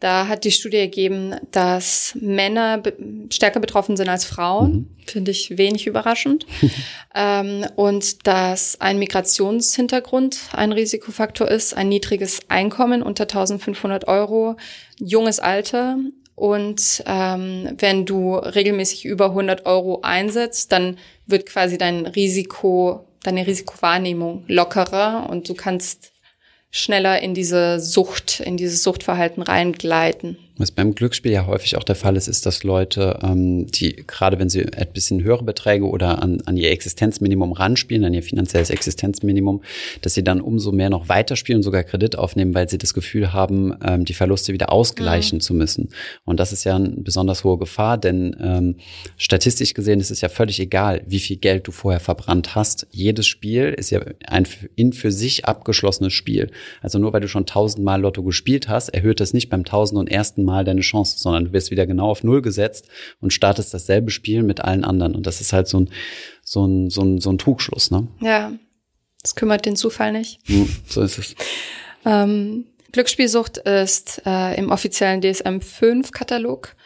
Da 0.00 0.28
hat 0.28 0.44
die 0.44 0.50
Studie 0.50 0.76
ergeben, 0.76 1.36
dass 1.52 2.14
Männer 2.20 2.78
be 2.78 2.92
stärker 3.30 3.60
betroffen 3.60 3.96
sind 3.96 4.08
als 4.08 4.24
Frauen. 4.24 4.72
Mhm. 4.72 4.88
Finde 5.06 5.30
ich 5.30 5.56
wenig 5.56 5.86
überraschend. 5.86 6.46
ähm, 7.14 7.66
und 7.76 8.26
dass 8.26 8.80
ein 8.80 8.98
Migrationshintergrund 8.98 10.38
ein 10.52 10.72
Risikofaktor 10.72 11.48
ist, 11.48 11.74
ein 11.74 11.88
niedriges 11.88 12.40
Einkommen 12.48 13.02
unter 13.02 13.24
1500 13.24 14.06
Euro, 14.08 14.56
junges 14.98 15.38
Alter. 15.38 15.98
Und 16.34 17.02
ähm, 17.06 17.70
wenn 17.78 18.04
du 18.04 18.34
regelmäßig 18.34 19.06
über 19.06 19.30
100 19.30 19.64
Euro 19.64 20.00
einsetzt, 20.02 20.72
dann 20.72 20.98
wird 21.26 21.46
quasi 21.46 21.78
dein 21.78 22.04
Risiko 22.04 23.05
deine 23.26 23.46
Risikowahrnehmung 23.46 24.44
lockerer 24.46 25.28
und 25.28 25.48
du 25.48 25.54
kannst 25.54 26.12
schneller 26.70 27.20
in 27.22 27.34
diese 27.34 27.80
Sucht, 27.80 28.40
in 28.40 28.56
dieses 28.56 28.82
Suchtverhalten 28.82 29.42
reingleiten. 29.42 30.38
Was 30.58 30.70
beim 30.70 30.94
Glücksspiel 30.94 31.32
ja 31.32 31.46
häufig 31.46 31.76
auch 31.76 31.84
der 31.84 31.96
Fall 31.96 32.16
ist, 32.16 32.28
ist, 32.28 32.46
dass 32.46 32.64
Leute, 32.64 33.18
ähm, 33.22 33.66
die 33.66 33.94
gerade 34.06 34.38
wenn 34.38 34.48
sie 34.48 34.64
ein 34.72 34.88
bisschen 34.94 35.22
höhere 35.22 35.44
Beträge 35.44 35.84
oder 35.86 36.22
an, 36.22 36.40
an 36.46 36.56
ihr 36.56 36.70
Existenzminimum 36.70 37.52
ranspielen, 37.52 38.04
an 38.04 38.14
ihr 38.14 38.22
finanzielles 38.22 38.70
Existenzminimum, 38.70 39.62
dass 40.00 40.14
sie 40.14 40.24
dann 40.24 40.40
umso 40.40 40.72
mehr 40.72 40.88
noch 40.88 41.10
weiterspielen 41.10 41.58
und 41.58 41.62
sogar 41.62 41.84
Kredit 41.84 42.16
aufnehmen, 42.16 42.54
weil 42.54 42.70
sie 42.70 42.78
das 42.78 42.94
Gefühl 42.94 43.34
haben, 43.34 43.74
ähm, 43.84 44.06
die 44.06 44.14
Verluste 44.14 44.54
wieder 44.54 44.72
ausgleichen 44.72 45.38
mhm. 45.38 45.40
zu 45.42 45.52
müssen. 45.52 45.90
Und 46.24 46.40
das 46.40 46.52
ist 46.52 46.64
ja 46.64 46.76
eine 46.76 46.88
besonders 46.88 47.44
hohe 47.44 47.58
Gefahr, 47.58 47.98
denn 47.98 48.34
ähm, 48.40 48.76
statistisch 49.18 49.74
gesehen 49.74 50.00
ist 50.00 50.10
es 50.10 50.22
ja 50.22 50.30
völlig 50.30 50.58
egal, 50.58 51.02
wie 51.06 51.18
viel 51.18 51.36
Geld 51.36 51.66
du 51.66 51.72
vorher 51.72 52.00
verbrannt 52.00 52.54
hast. 52.54 52.86
Jedes 52.92 53.26
Spiel 53.26 53.74
ist 53.76 53.90
ja 53.90 54.00
ein 54.26 54.46
in 54.74 54.94
für 54.94 55.12
sich 55.12 55.44
abgeschlossenes 55.44 56.14
Spiel. 56.14 56.50
Also 56.80 56.98
nur 56.98 57.12
weil 57.12 57.20
du 57.20 57.28
schon 57.28 57.44
tausendmal 57.44 58.00
Lotto 58.00 58.22
gespielt 58.22 58.68
hast, 58.68 58.88
erhöht 58.88 59.20
das 59.20 59.34
nicht 59.34 59.50
beim 59.50 59.66
tausend 59.66 59.98
und 59.98 60.10
ersten 60.10 60.45
Mal 60.46 60.64
deine 60.64 60.80
Chance, 60.80 61.18
sondern 61.18 61.44
du 61.46 61.52
wirst 61.52 61.70
wieder 61.70 61.86
genau 61.86 62.08
auf 62.08 62.24
Null 62.24 62.40
gesetzt 62.40 62.88
und 63.20 63.32
startest 63.32 63.74
dasselbe 63.74 64.10
Spiel 64.10 64.42
mit 64.42 64.62
allen 64.62 64.84
anderen. 64.84 65.14
Und 65.14 65.26
das 65.26 65.42
ist 65.42 65.52
halt 65.52 65.68
so 65.68 65.80
ein, 65.80 65.90
so 66.42 66.66
ein, 66.66 66.88
so 66.88 67.02
ein, 67.02 67.20
so 67.20 67.30
ein 67.30 67.38
Trugschluss, 67.38 67.90
ne? 67.90 68.08
Ja. 68.20 68.52
Das 69.22 69.34
kümmert 69.34 69.66
den 69.66 69.76
Zufall 69.76 70.12
nicht. 70.12 70.38
Hm, 70.46 70.68
so 70.88 71.02
ist 71.02 71.18
es. 71.18 71.34
ähm, 72.04 72.64
Glücksspielsucht 72.92 73.58
ist 73.58 74.22
äh, 74.24 74.56
im 74.56 74.70
offiziellen 74.70 75.20
DSM-5-Katalog 75.20 76.76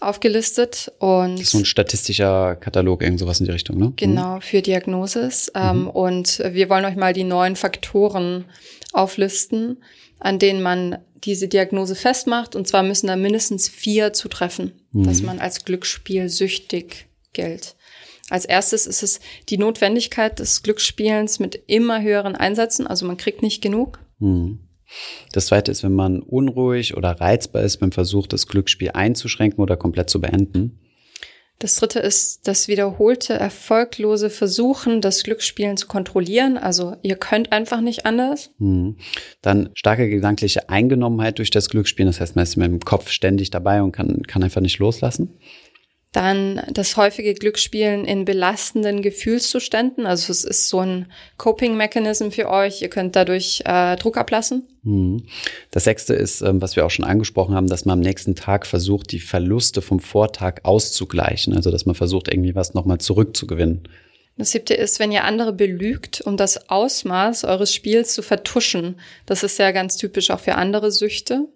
aufgelistet 0.00 0.92
und 0.98 1.44
so 1.44 1.58
ein 1.58 1.64
statistischer 1.64 2.56
Katalog, 2.56 3.02
irgend 3.02 3.18
sowas 3.18 3.40
in 3.40 3.46
die 3.46 3.52
Richtung, 3.52 3.78
ne? 3.78 3.92
Genau, 3.96 4.38
für 4.40 4.62
Diagnosis. 4.62 5.50
Ähm, 5.54 5.82
mhm. 5.82 5.90
Und 5.90 6.38
wir 6.44 6.70
wollen 6.70 6.84
euch 6.84 6.96
mal 6.96 7.12
die 7.12 7.24
neun 7.24 7.56
Faktoren 7.56 8.44
auflisten, 8.92 9.82
an 10.20 10.38
denen 10.38 10.62
man 10.62 10.98
diese 11.24 11.48
Diagnose 11.48 11.94
festmacht. 11.94 12.56
Und 12.56 12.66
zwar 12.68 12.82
müssen 12.82 13.06
da 13.06 13.16
mindestens 13.16 13.68
vier 13.68 14.12
zutreffen, 14.12 14.72
mhm. 14.92 15.04
dass 15.04 15.22
man 15.22 15.38
als 15.38 15.64
Glücksspielsüchtig 15.64 17.06
gilt. 17.32 17.76
Als 18.30 18.44
erstes 18.44 18.86
ist 18.86 19.02
es 19.02 19.20
die 19.48 19.58
Notwendigkeit 19.58 20.38
des 20.38 20.62
Glücksspielens 20.62 21.38
mit 21.38 21.60
immer 21.66 22.02
höheren 22.02 22.36
Einsätzen. 22.36 22.86
Also 22.86 23.06
man 23.06 23.16
kriegt 23.16 23.42
nicht 23.42 23.62
genug. 23.62 24.00
Mhm. 24.18 24.60
Das 25.32 25.46
zweite 25.46 25.70
ist, 25.70 25.82
wenn 25.82 25.94
man 25.94 26.20
unruhig 26.20 26.96
oder 26.96 27.10
reizbar 27.20 27.62
ist 27.62 27.78
beim 27.78 27.92
Versuch, 27.92 28.26
das 28.26 28.46
Glücksspiel 28.46 28.90
einzuschränken 28.92 29.60
oder 29.60 29.76
komplett 29.76 30.08
zu 30.08 30.20
beenden. 30.20 30.80
Das 31.58 31.74
dritte 31.74 31.98
ist 31.98 32.46
das 32.46 32.68
wiederholte, 32.68 33.34
erfolglose 33.34 34.30
Versuchen, 34.30 35.00
das 35.00 35.24
Glücksspielen 35.24 35.76
zu 35.76 35.88
kontrollieren. 35.88 36.56
Also 36.56 36.94
ihr 37.02 37.16
könnt 37.16 37.50
einfach 37.50 37.80
nicht 37.80 38.06
anders. 38.06 38.50
Hm. 38.58 38.96
Dann 39.42 39.70
starke 39.74 40.08
gedankliche 40.08 40.68
Eingenommenheit 40.68 41.38
durch 41.38 41.50
das 41.50 41.68
Glücksspielen. 41.68 42.08
Das 42.08 42.20
heißt, 42.20 42.36
man 42.36 42.44
ist 42.44 42.56
mit 42.56 42.70
dem 42.70 42.80
Kopf 42.80 43.10
ständig 43.10 43.50
dabei 43.50 43.82
und 43.82 43.90
kann, 43.90 44.22
kann 44.22 44.44
einfach 44.44 44.60
nicht 44.60 44.78
loslassen. 44.78 45.38
Dann 46.12 46.62
das 46.70 46.96
häufige 46.96 47.34
Glücksspielen 47.34 48.06
in 48.06 48.24
belastenden 48.24 49.02
Gefühlszuständen. 49.02 50.06
Also 50.06 50.32
es 50.32 50.42
ist 50.42 50.68
so 50.68 50.80
ein 50.80 51.12
Coping-Mechanism 51.36 52.30
für 52.30 52.48
euch. 52.48 52.80
Ihr 52.80 52.88
könnt 52.88 53.14
dadurch 53.14 53.62
äh, 53.66 53.96
Druck 53.96 54.16
ablassen. 54.16 54.66
Mhm. 54.84 55.24
Das 55.70 55.84
sechste 55.84 56.14
ist, 56.14 56.40
ähm, 56.40 56.62
was 56.62 56.76
wir 56.76 56.86
auch 56.86 56.90
schon 56.90 57.04
angesprochen 57.04 57.54
haben, 57.54 57.66
dass 57.66 57.84
man 57.84 57.98
am 57.98 58.00
nächsten 58.00 58.34
Tag 58.34 58.66
versucht, 58.66 59.12
die 59.12 59.20
Verluste 59.20 59.82
vom 59.82 60.00
Vortag 60.00 60.60
auszugleichen. 60.62 61.54
Also 61.54 61.70
dass 61.70 61.84
man 61.84 61.94
versucht, 61.94 62.28
irgendwie 62.28 62.54
was 62.54 62.72
nochmal 62.72 62.98
zurückzugewinnen. 62.98 63.86
Das 64.38 64.52
siebte 64.52 64.72
ist, 64.72 65.00
wenn 65.00 65.12
ihr 65.12 65.24
andere 65.24 65.52
belügt, 65.52 66.20
um 66.20 66.36
das 66.36 66.70
Ausmaß 66.70 67.44
eures 67.44 67.74
Spiels 67.74 68.14
zu 68.14 68.22
vertuschen. 68.22 69.00
Das 69.26 69.42
ist 69.42 69.58
ja 69.58 69.72
ganz 69.72 69.96
typisch 69.96 70.30
auch 70.30 70.40
für 70.40 70.54
andere 70.54 70.92
Süchte. 70.92 71.48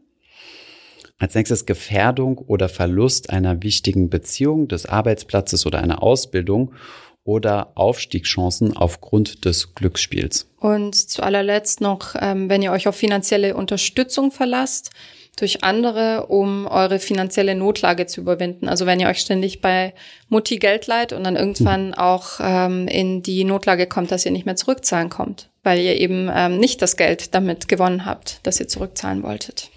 Als 1.23 1.37
nächstes 1.37 1.67
Gefährdung 1.67 2.39
oder 2.39 2.69
Verlust 2.69 3.31
einer 3.31 3.63
wichtigen 3.63 4.11
Beziehung, 4.11 4.67
des 4.67 4.87
Arbeitsplatzes 4.87 5.67
oder 5.67 5.79
einer 5.79 6.03
Ausbildung 6.03 6.75
oder 7.23 7.71
Aufstiegschancen 7.77 8.77
aufgrund 8.77 9.45
des 9.45 9.77
Glücksspiels. 9.77 10.49
Und 10.59 10.97
zu 10.97 11.23
allerletzt 11.23 11.81
noch, 11.81 12.17
ähm, 12.19 12.51
wenn 12.51 12.61
ihr 12.61 12.73
euch 12.73 12.89
auf 12.89 12.97
finanzielle 12.97 13.55
Unterstützung 13.55 14.33
verlasst 14.33 14.91
durch 15.39 15.63
andere, 15.63 16.27
um 16.27 16.67
eure 16.67 16.99
finanzielle 16.99 17.55
Notlage 17.55 18.07
zu 18.07 18.21
überwinden. 18.21 18.69
Also 18.69 18.87
wenn 18.87 18.99
ihr 18.99 19.07
euch 19.07 19.21
ständig 19.21 19.61
bei 19.61 19.95
Mutti 20.29 20.57
Geld 20.57 20.89
leiht 20.89 21.13
und 21.13 21.23
dann 21.23 21.37
irgendwann 21.37 21.89
mhm. 21.89 21.95
auch 21.95 22.41
ähm, 22.41 22.89
in 22.89 23.23
die 23.23 23.45
Notlage 23.45 23.87
kommt, 23.87 24.11
dass 24.11 24.27
ihr 24.27 24.33
nicht 24.33 24.45
mehr 24.45 24.57
zurückzahlen 24.57 25.09
kommt, 25.09 25.51
weil 25.63 25.79
ihr 25.79 26.01
eben 26.01 26.29
ähm, 26.35 26.59
nicht 26.59 26.83
das 26.83 26.97
Geld 26.97 27.33
damit 27.33 27.69
gewonnen 27.69 28.07
habt, 28.07 28.41
das 28.43 28.59
ihr 28.59 28.67
zurückzahlen 28.67 29.23
wolltet. 29.23 29.71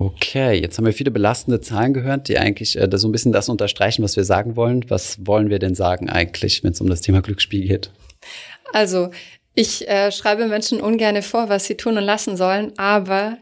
Okay, 0.00 0.58
jetzt 0.58 0.78
haben 0.78 0.86
wir 0.86 0.94
viele 0.94 1.10
belastende 1.10 1.60
Zahlen 1.60 1.92
gehört, 1.92 2.28
die 2.28 2.38
eigentlich 2.38 2.74
äh, 2.80 2.88
so 2.94 3.06
ein 3.06 3.12
bisschen 3.12 3.32
das 3.32 3.50
unterstreichen, 3.50 4.02
was 4.02 4.16
wir 4.16 4.24
sagen 4.24 4.56
wollen. 4.56 4.88
Was 4.88 5.26
wollen 5.26 5.50
wir 5.50 5.58
denn 5.58 5.74
sagen 5.74 6.08
eigentlich, 6.08 6.64
wenn 6.64 6.72
es 6.72 6.80
um 6.80 6.88
das 6.88 7.02
Thema 7.02 7.20
Glücksspiel 7.20 7.68
geht? 7.68 7.90
Also, 8.72 9.10
ich 9.54 9.86
äh, 9.88 10.10
schreibe 10.10 10.46
Menschen 10.46 10.80
ungern 10.80 11.20
vor, 11.20 11.50
was 11.50 11.66
sie 11.66 11.76
tun 11.76 11.98
und 11.98 12.04
lassen 12.04 12.38
sollen, 12.38 12.72
aber 12.78 13.36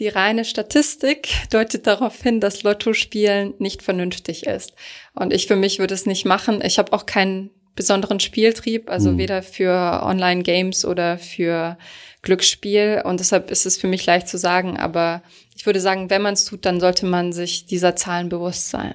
die 0.00 0.08
reine 0.08 0.44
Statistik 0.44 1.28
deutet 1.50 1.86
darauf 1.86 2.20
hin, 2.20 2.40
dass 2.40 2.64
Lottospielen 2.64 3.54
nicht 3.60 3.80
vernünftig 3.80 4.48
ist. 4.48 4.72
Und 5.14 5.32
ich 5.32 5.46
für 5.46 5.54
mich 5.54 5.78
würde 5.78 5.94
es 5.94 6.06
nicht 6.06 6.24
machen. 6.24 6.60
Ich 6.64 6.80
habe 6.80 6.92
auch 6.92 7.06
keinen 7.06 7.50
besonderen 7.76 8.18
Spieltrieb, 8.18 8.90
also 8.90 9.12
mhm. 9.12 9.18
weder 9.18 9.42
für 9.44 10.02
Online-Games 10.02 10.84
oder 10.84 11.18
für 11.18 11.78
Glücksspiel. 12.22 13.02
Und 13.04 13.20
deshalb 13.20 13.50
ist 13.52 13.64
es 13.64 13.78
für 13.78 13.86
mich 13.86 14.04
leicht 14.06 14.26
zu 14.26 14.38
sagen, 14.38 14.76
aber 14.76 15.22
ich 15.60 15.66
würde 15.66 15.80
sagen, 15.80 16.08
wenn 16.08 16.22
man 16.22 16.32
es 16.32 16.46
tut, 16.46 16.64
dann 16.64 16.80
sollte 16.80 17.04
man 17.04 17.34
sich 17.34 17.66
dieser 17.66 17.94
Zahlen 17.94 18.30
bewusst 18.30 18.70
sein. 18.70 18.94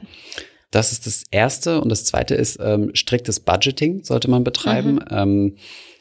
Das 0.72 0.92
ist 0.92 1.06
das 1.06 1.22
Erste. 1.30 1.80
Und 1.80 1.90
das 1.90 2.06
Zweite 2.06 2.34
ist, 2.34 2.58
ähm, 2.60 2.90
striktes 2.96 3.40
Budgeting 3.40 4.04
sollte 4.04 4.32
man 4.32 4.44
betreiben. 4.44 4.94
Mhm. 4.96 5.06
Ähm, 5.12 5.56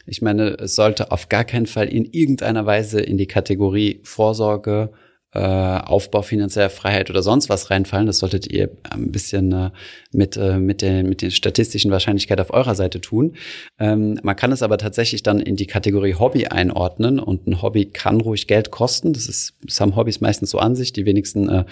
ich 0.06 0.22
meine, 0.22 0.54
es 0.54 0.74
sollte 0.74 1.12
auf 1.12 1.28
gar 1.28 1.44
keinen 1.44 1.66
Fall 1.66 1.88
in 1.88 2.06
irgendeiner 2.06 2.64
Weise 2.64 3.02
in 3.02 3.18
die 3.18 3.26
Kategorie 3.26 4.00
Vorsorge 4.04 4.90
äh, 5.34 5.40
Aufbau 5.40 6.22
finanzieller 6.22 6.70
Freiheit 6.70 7.10
oder 7.10 7.22
sonst 7.22 7.48
was 7.48 7.70
reinfallen. 7.70 8.06
Das 8.06 8.18
solltet 8.18 8.50
ihr 8.52 8.70
ein 8.88 9.10
bisschen 9.10 9.52
äh, 9.52 9.70
mit, 10.12 10.36
äh, 10.36 10.58
mit, 10.58 10.80
den, 10.80 11.08
mit 11.08 11.22
den 11.22 11.32
statistischen 11.32 11.90
Wahrscheinlichkeit 11.90 12.40
auf 12.40 12.52
eurer 12.52 12.74
Seite 12.74 13.00
tun. 13.00 13.34
Ähm, 13.78 14.18
man 14.22 14.36
kann 14.36 14.52
es 14.52 14.62
aber 14.62 14.78
tatsächlich 14.78 15.22
dann 15.22 15.40
in 15.40 15.56
die 15.56 15.66
Kategorie 15.66 16.14
Hobby 16.14 16.46
einordnen 16.46 17.18
und 17.18 17.46
ein 17.46 17.62
Hobby 17.62 17.86
kann 17.86 18.20
ruhig 18.20 18.46
Geld 18.46 18.70
kosten. 18.70 19.12
Das 19.12 19.26
ist, 19.26 19.54
das 19.64 19.80
haben 19.80 19.96
Hobbys 19.96 20.20
meistens 20.20 20.50
so 20.50 20.58
an 20.58 20.76
sich. 20.76 20.92
Die 20.92 21.04
wenigsten 21.04 21.48
äh, 21.48 21.64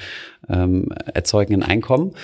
ähm, 0.48 0.88
erzeugen 1.14 1.54
ein 1.54 1.62
Einkommen. 1.62 2.14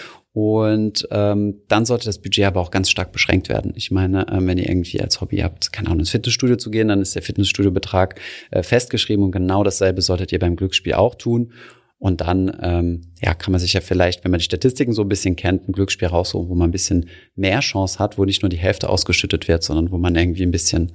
Und 0.40 1.09
ähm, 1.11 1.62
dann 1.66 1.85
sollte 1.85 2.05
das 2.05 2.22
Budget 2.22 2.44
aber 2.44 2.61
auch 2.61 2.70
ganz 2.70 2.88
stark 2.88 3.11
beschränkt 3.11 3.48
werden. 3.48 3.72
Ich 3.74 3.90
meine, 3.90 4.24
ähm, 4.31 4.46
wenn 4.46 4.57
ihr 4.57 4.68
irgendwie 4.68 5.01
als 5.01 5.20
Hobby 5.20 5.38
habt, 5.38 5.72
keine 5.72 5.88
Ahnung, 5.88 5.98
ins 5.98 6.11
Fitnessstudio 6.11 6.55
zu 6.55 6.70
gehen, 6.70 6.87
dann 6.87 7.03
ist 7.03 7.16
der 7.16 7.22
Fitnessstudiobetrag 7.22 8.20
äh, 8.53 8.62
festgeschrieben 8.62 9.24
und 9.24 9.33
genau 9.33 9.64
dasselbe 9.64 10.01
solltet 10.01 10.31
ihr 10.31 10.38
beim 10.38 10.55
Glücksspiel 10.55 10.94
auch 10.94 11.16
tun. 11.16 11.53
Und 11.98 12.20
dann 12.20 12.57
ähm, 12.62 13.01
ja, 13.20 13.35
kann 13.35 13.51
man 13.51 13.59
sich 13.59 13.72
ja 13.72 13.81
vielleicht, 13.81 14.22
wenn 14.22 14.31
man 14.31 14.38
die 14.38 14.44
Statistiken 14.44 14.92
so 14.92 15.03
ein 15.03 15.09
bisschen 15.09 15.35
kennt, 15.35 15.68
ein 15.68 15.72
Glücksspiel 15.72 16.07
raussuchen, 16.07 16.48
wo 16.48 16.55
man 16.55 16.68
ein 16.68 16.72
bisschen 16.72 17.09
mehr 17.35 17.59
Chance 17.59 17.98
hat, 17.98 18.16
wo 18.16 18.24
nicht 18.24 18.42
nur 18.42 18.48
die 18.48 18.59
Hälfte 18.59 18.90
ausgeschüttet 18.90 19.48
wird, 19.48 19.64
sondern 19.64 19.90
wo 19.90 19.98
man 19.98 20.14
irgendwie 20.14 20.44
ein 20.44 20.53
bisschen 20.53 20.92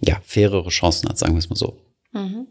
ja, 0.00 0.20
fairere 0.22 0.68
Chancen 0.68 1.08
hat, 1.08 1.18
sagen 1.18 1.34
wir 1.34 1.40
es 1.40 1.50
mal 1.50 1.56
so. 1.56 1.80
Mhm. 2.12 2.46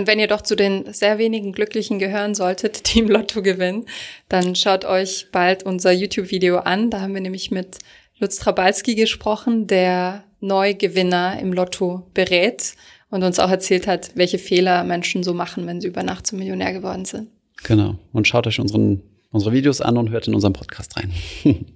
Und 0.00 0.06
wenn 0.06 0.18
ihr 0.18 0.28
doch 0.28 0.40
zu 0.40 0.56
den 0.56 0.90
sehr 0.94 1.18
wenigen 1.18 1.52
Glücklichen 1.52 1.98
gehören 1.98 2.34
solltet, 2.34 2.94
die 2.94 3.00
im 3.00 3.08
Lotto 3.08 3.42
gewinnen, 3.42 3.84
dann 4.30 4.56
schaut 4.56 4.86
euch 4.86 5.26
bald 5.30 5.62
unser 5.62 5.92
YouTube-Video 5.92 6.56
an. 6.56 6.88
Da 6.88 7.02
haben 7.02 7.12
wir 7.12 7.20
nämlich 7.20 7.50
mit 7.50 7.80
Lutz 8.18 8.38
Trabalski 8.38 8.94
gesprochen, 8.94 9.66
der 9.66 10.24
Neugewinner 10.40 11.38
im 11.38 11.52
Lotto 11.52 12.08
berät 12.14 12.76
und 13.10 13.22
uns 13.22 13.38
auch 13.38 13.50
erzählt 13.50 13.86
hat, 13.86 14.12
welche 14.14 14.38
Fehler 14.38 14.84
Menschen 14.84 15.22
so 15.22 15.34
machen, 15.34 15.66
wenn 15.66 15.82
sie 15.82 15.88
über 15.88 16.02
Nacht 16.02 16.26
zum 16.26 16.38
Millionär 16.38 16.72
geworden 16.72 17.04
sind. 17.04 17.28
Genau. 17.64 17.96
Und 18.14 18.26
schaut 18.26 18.46
euch 18.46 18.58
unseren, 18.58 19.02
unsere 19.32 19.52
Videos 19.52 19.82
an 19.82 19.98
und 19.98 20.08
hört 20.08 20.26
in 20.28 20.34
unseren 20.34 20.54
Podcast 20.54 20.96
rein. 20.96 21.12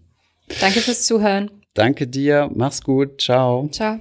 Danke 0.63 0.81
fürs 0.81 1.05
Zuhören. 1.05 1.51
Danke 1.75 2.07
dir. 2.07 2.51
Mach's 2.55 2.83
gut. 2.83 3.21
Ciao. 3.21 3.69
Ciao. 3.71 4.01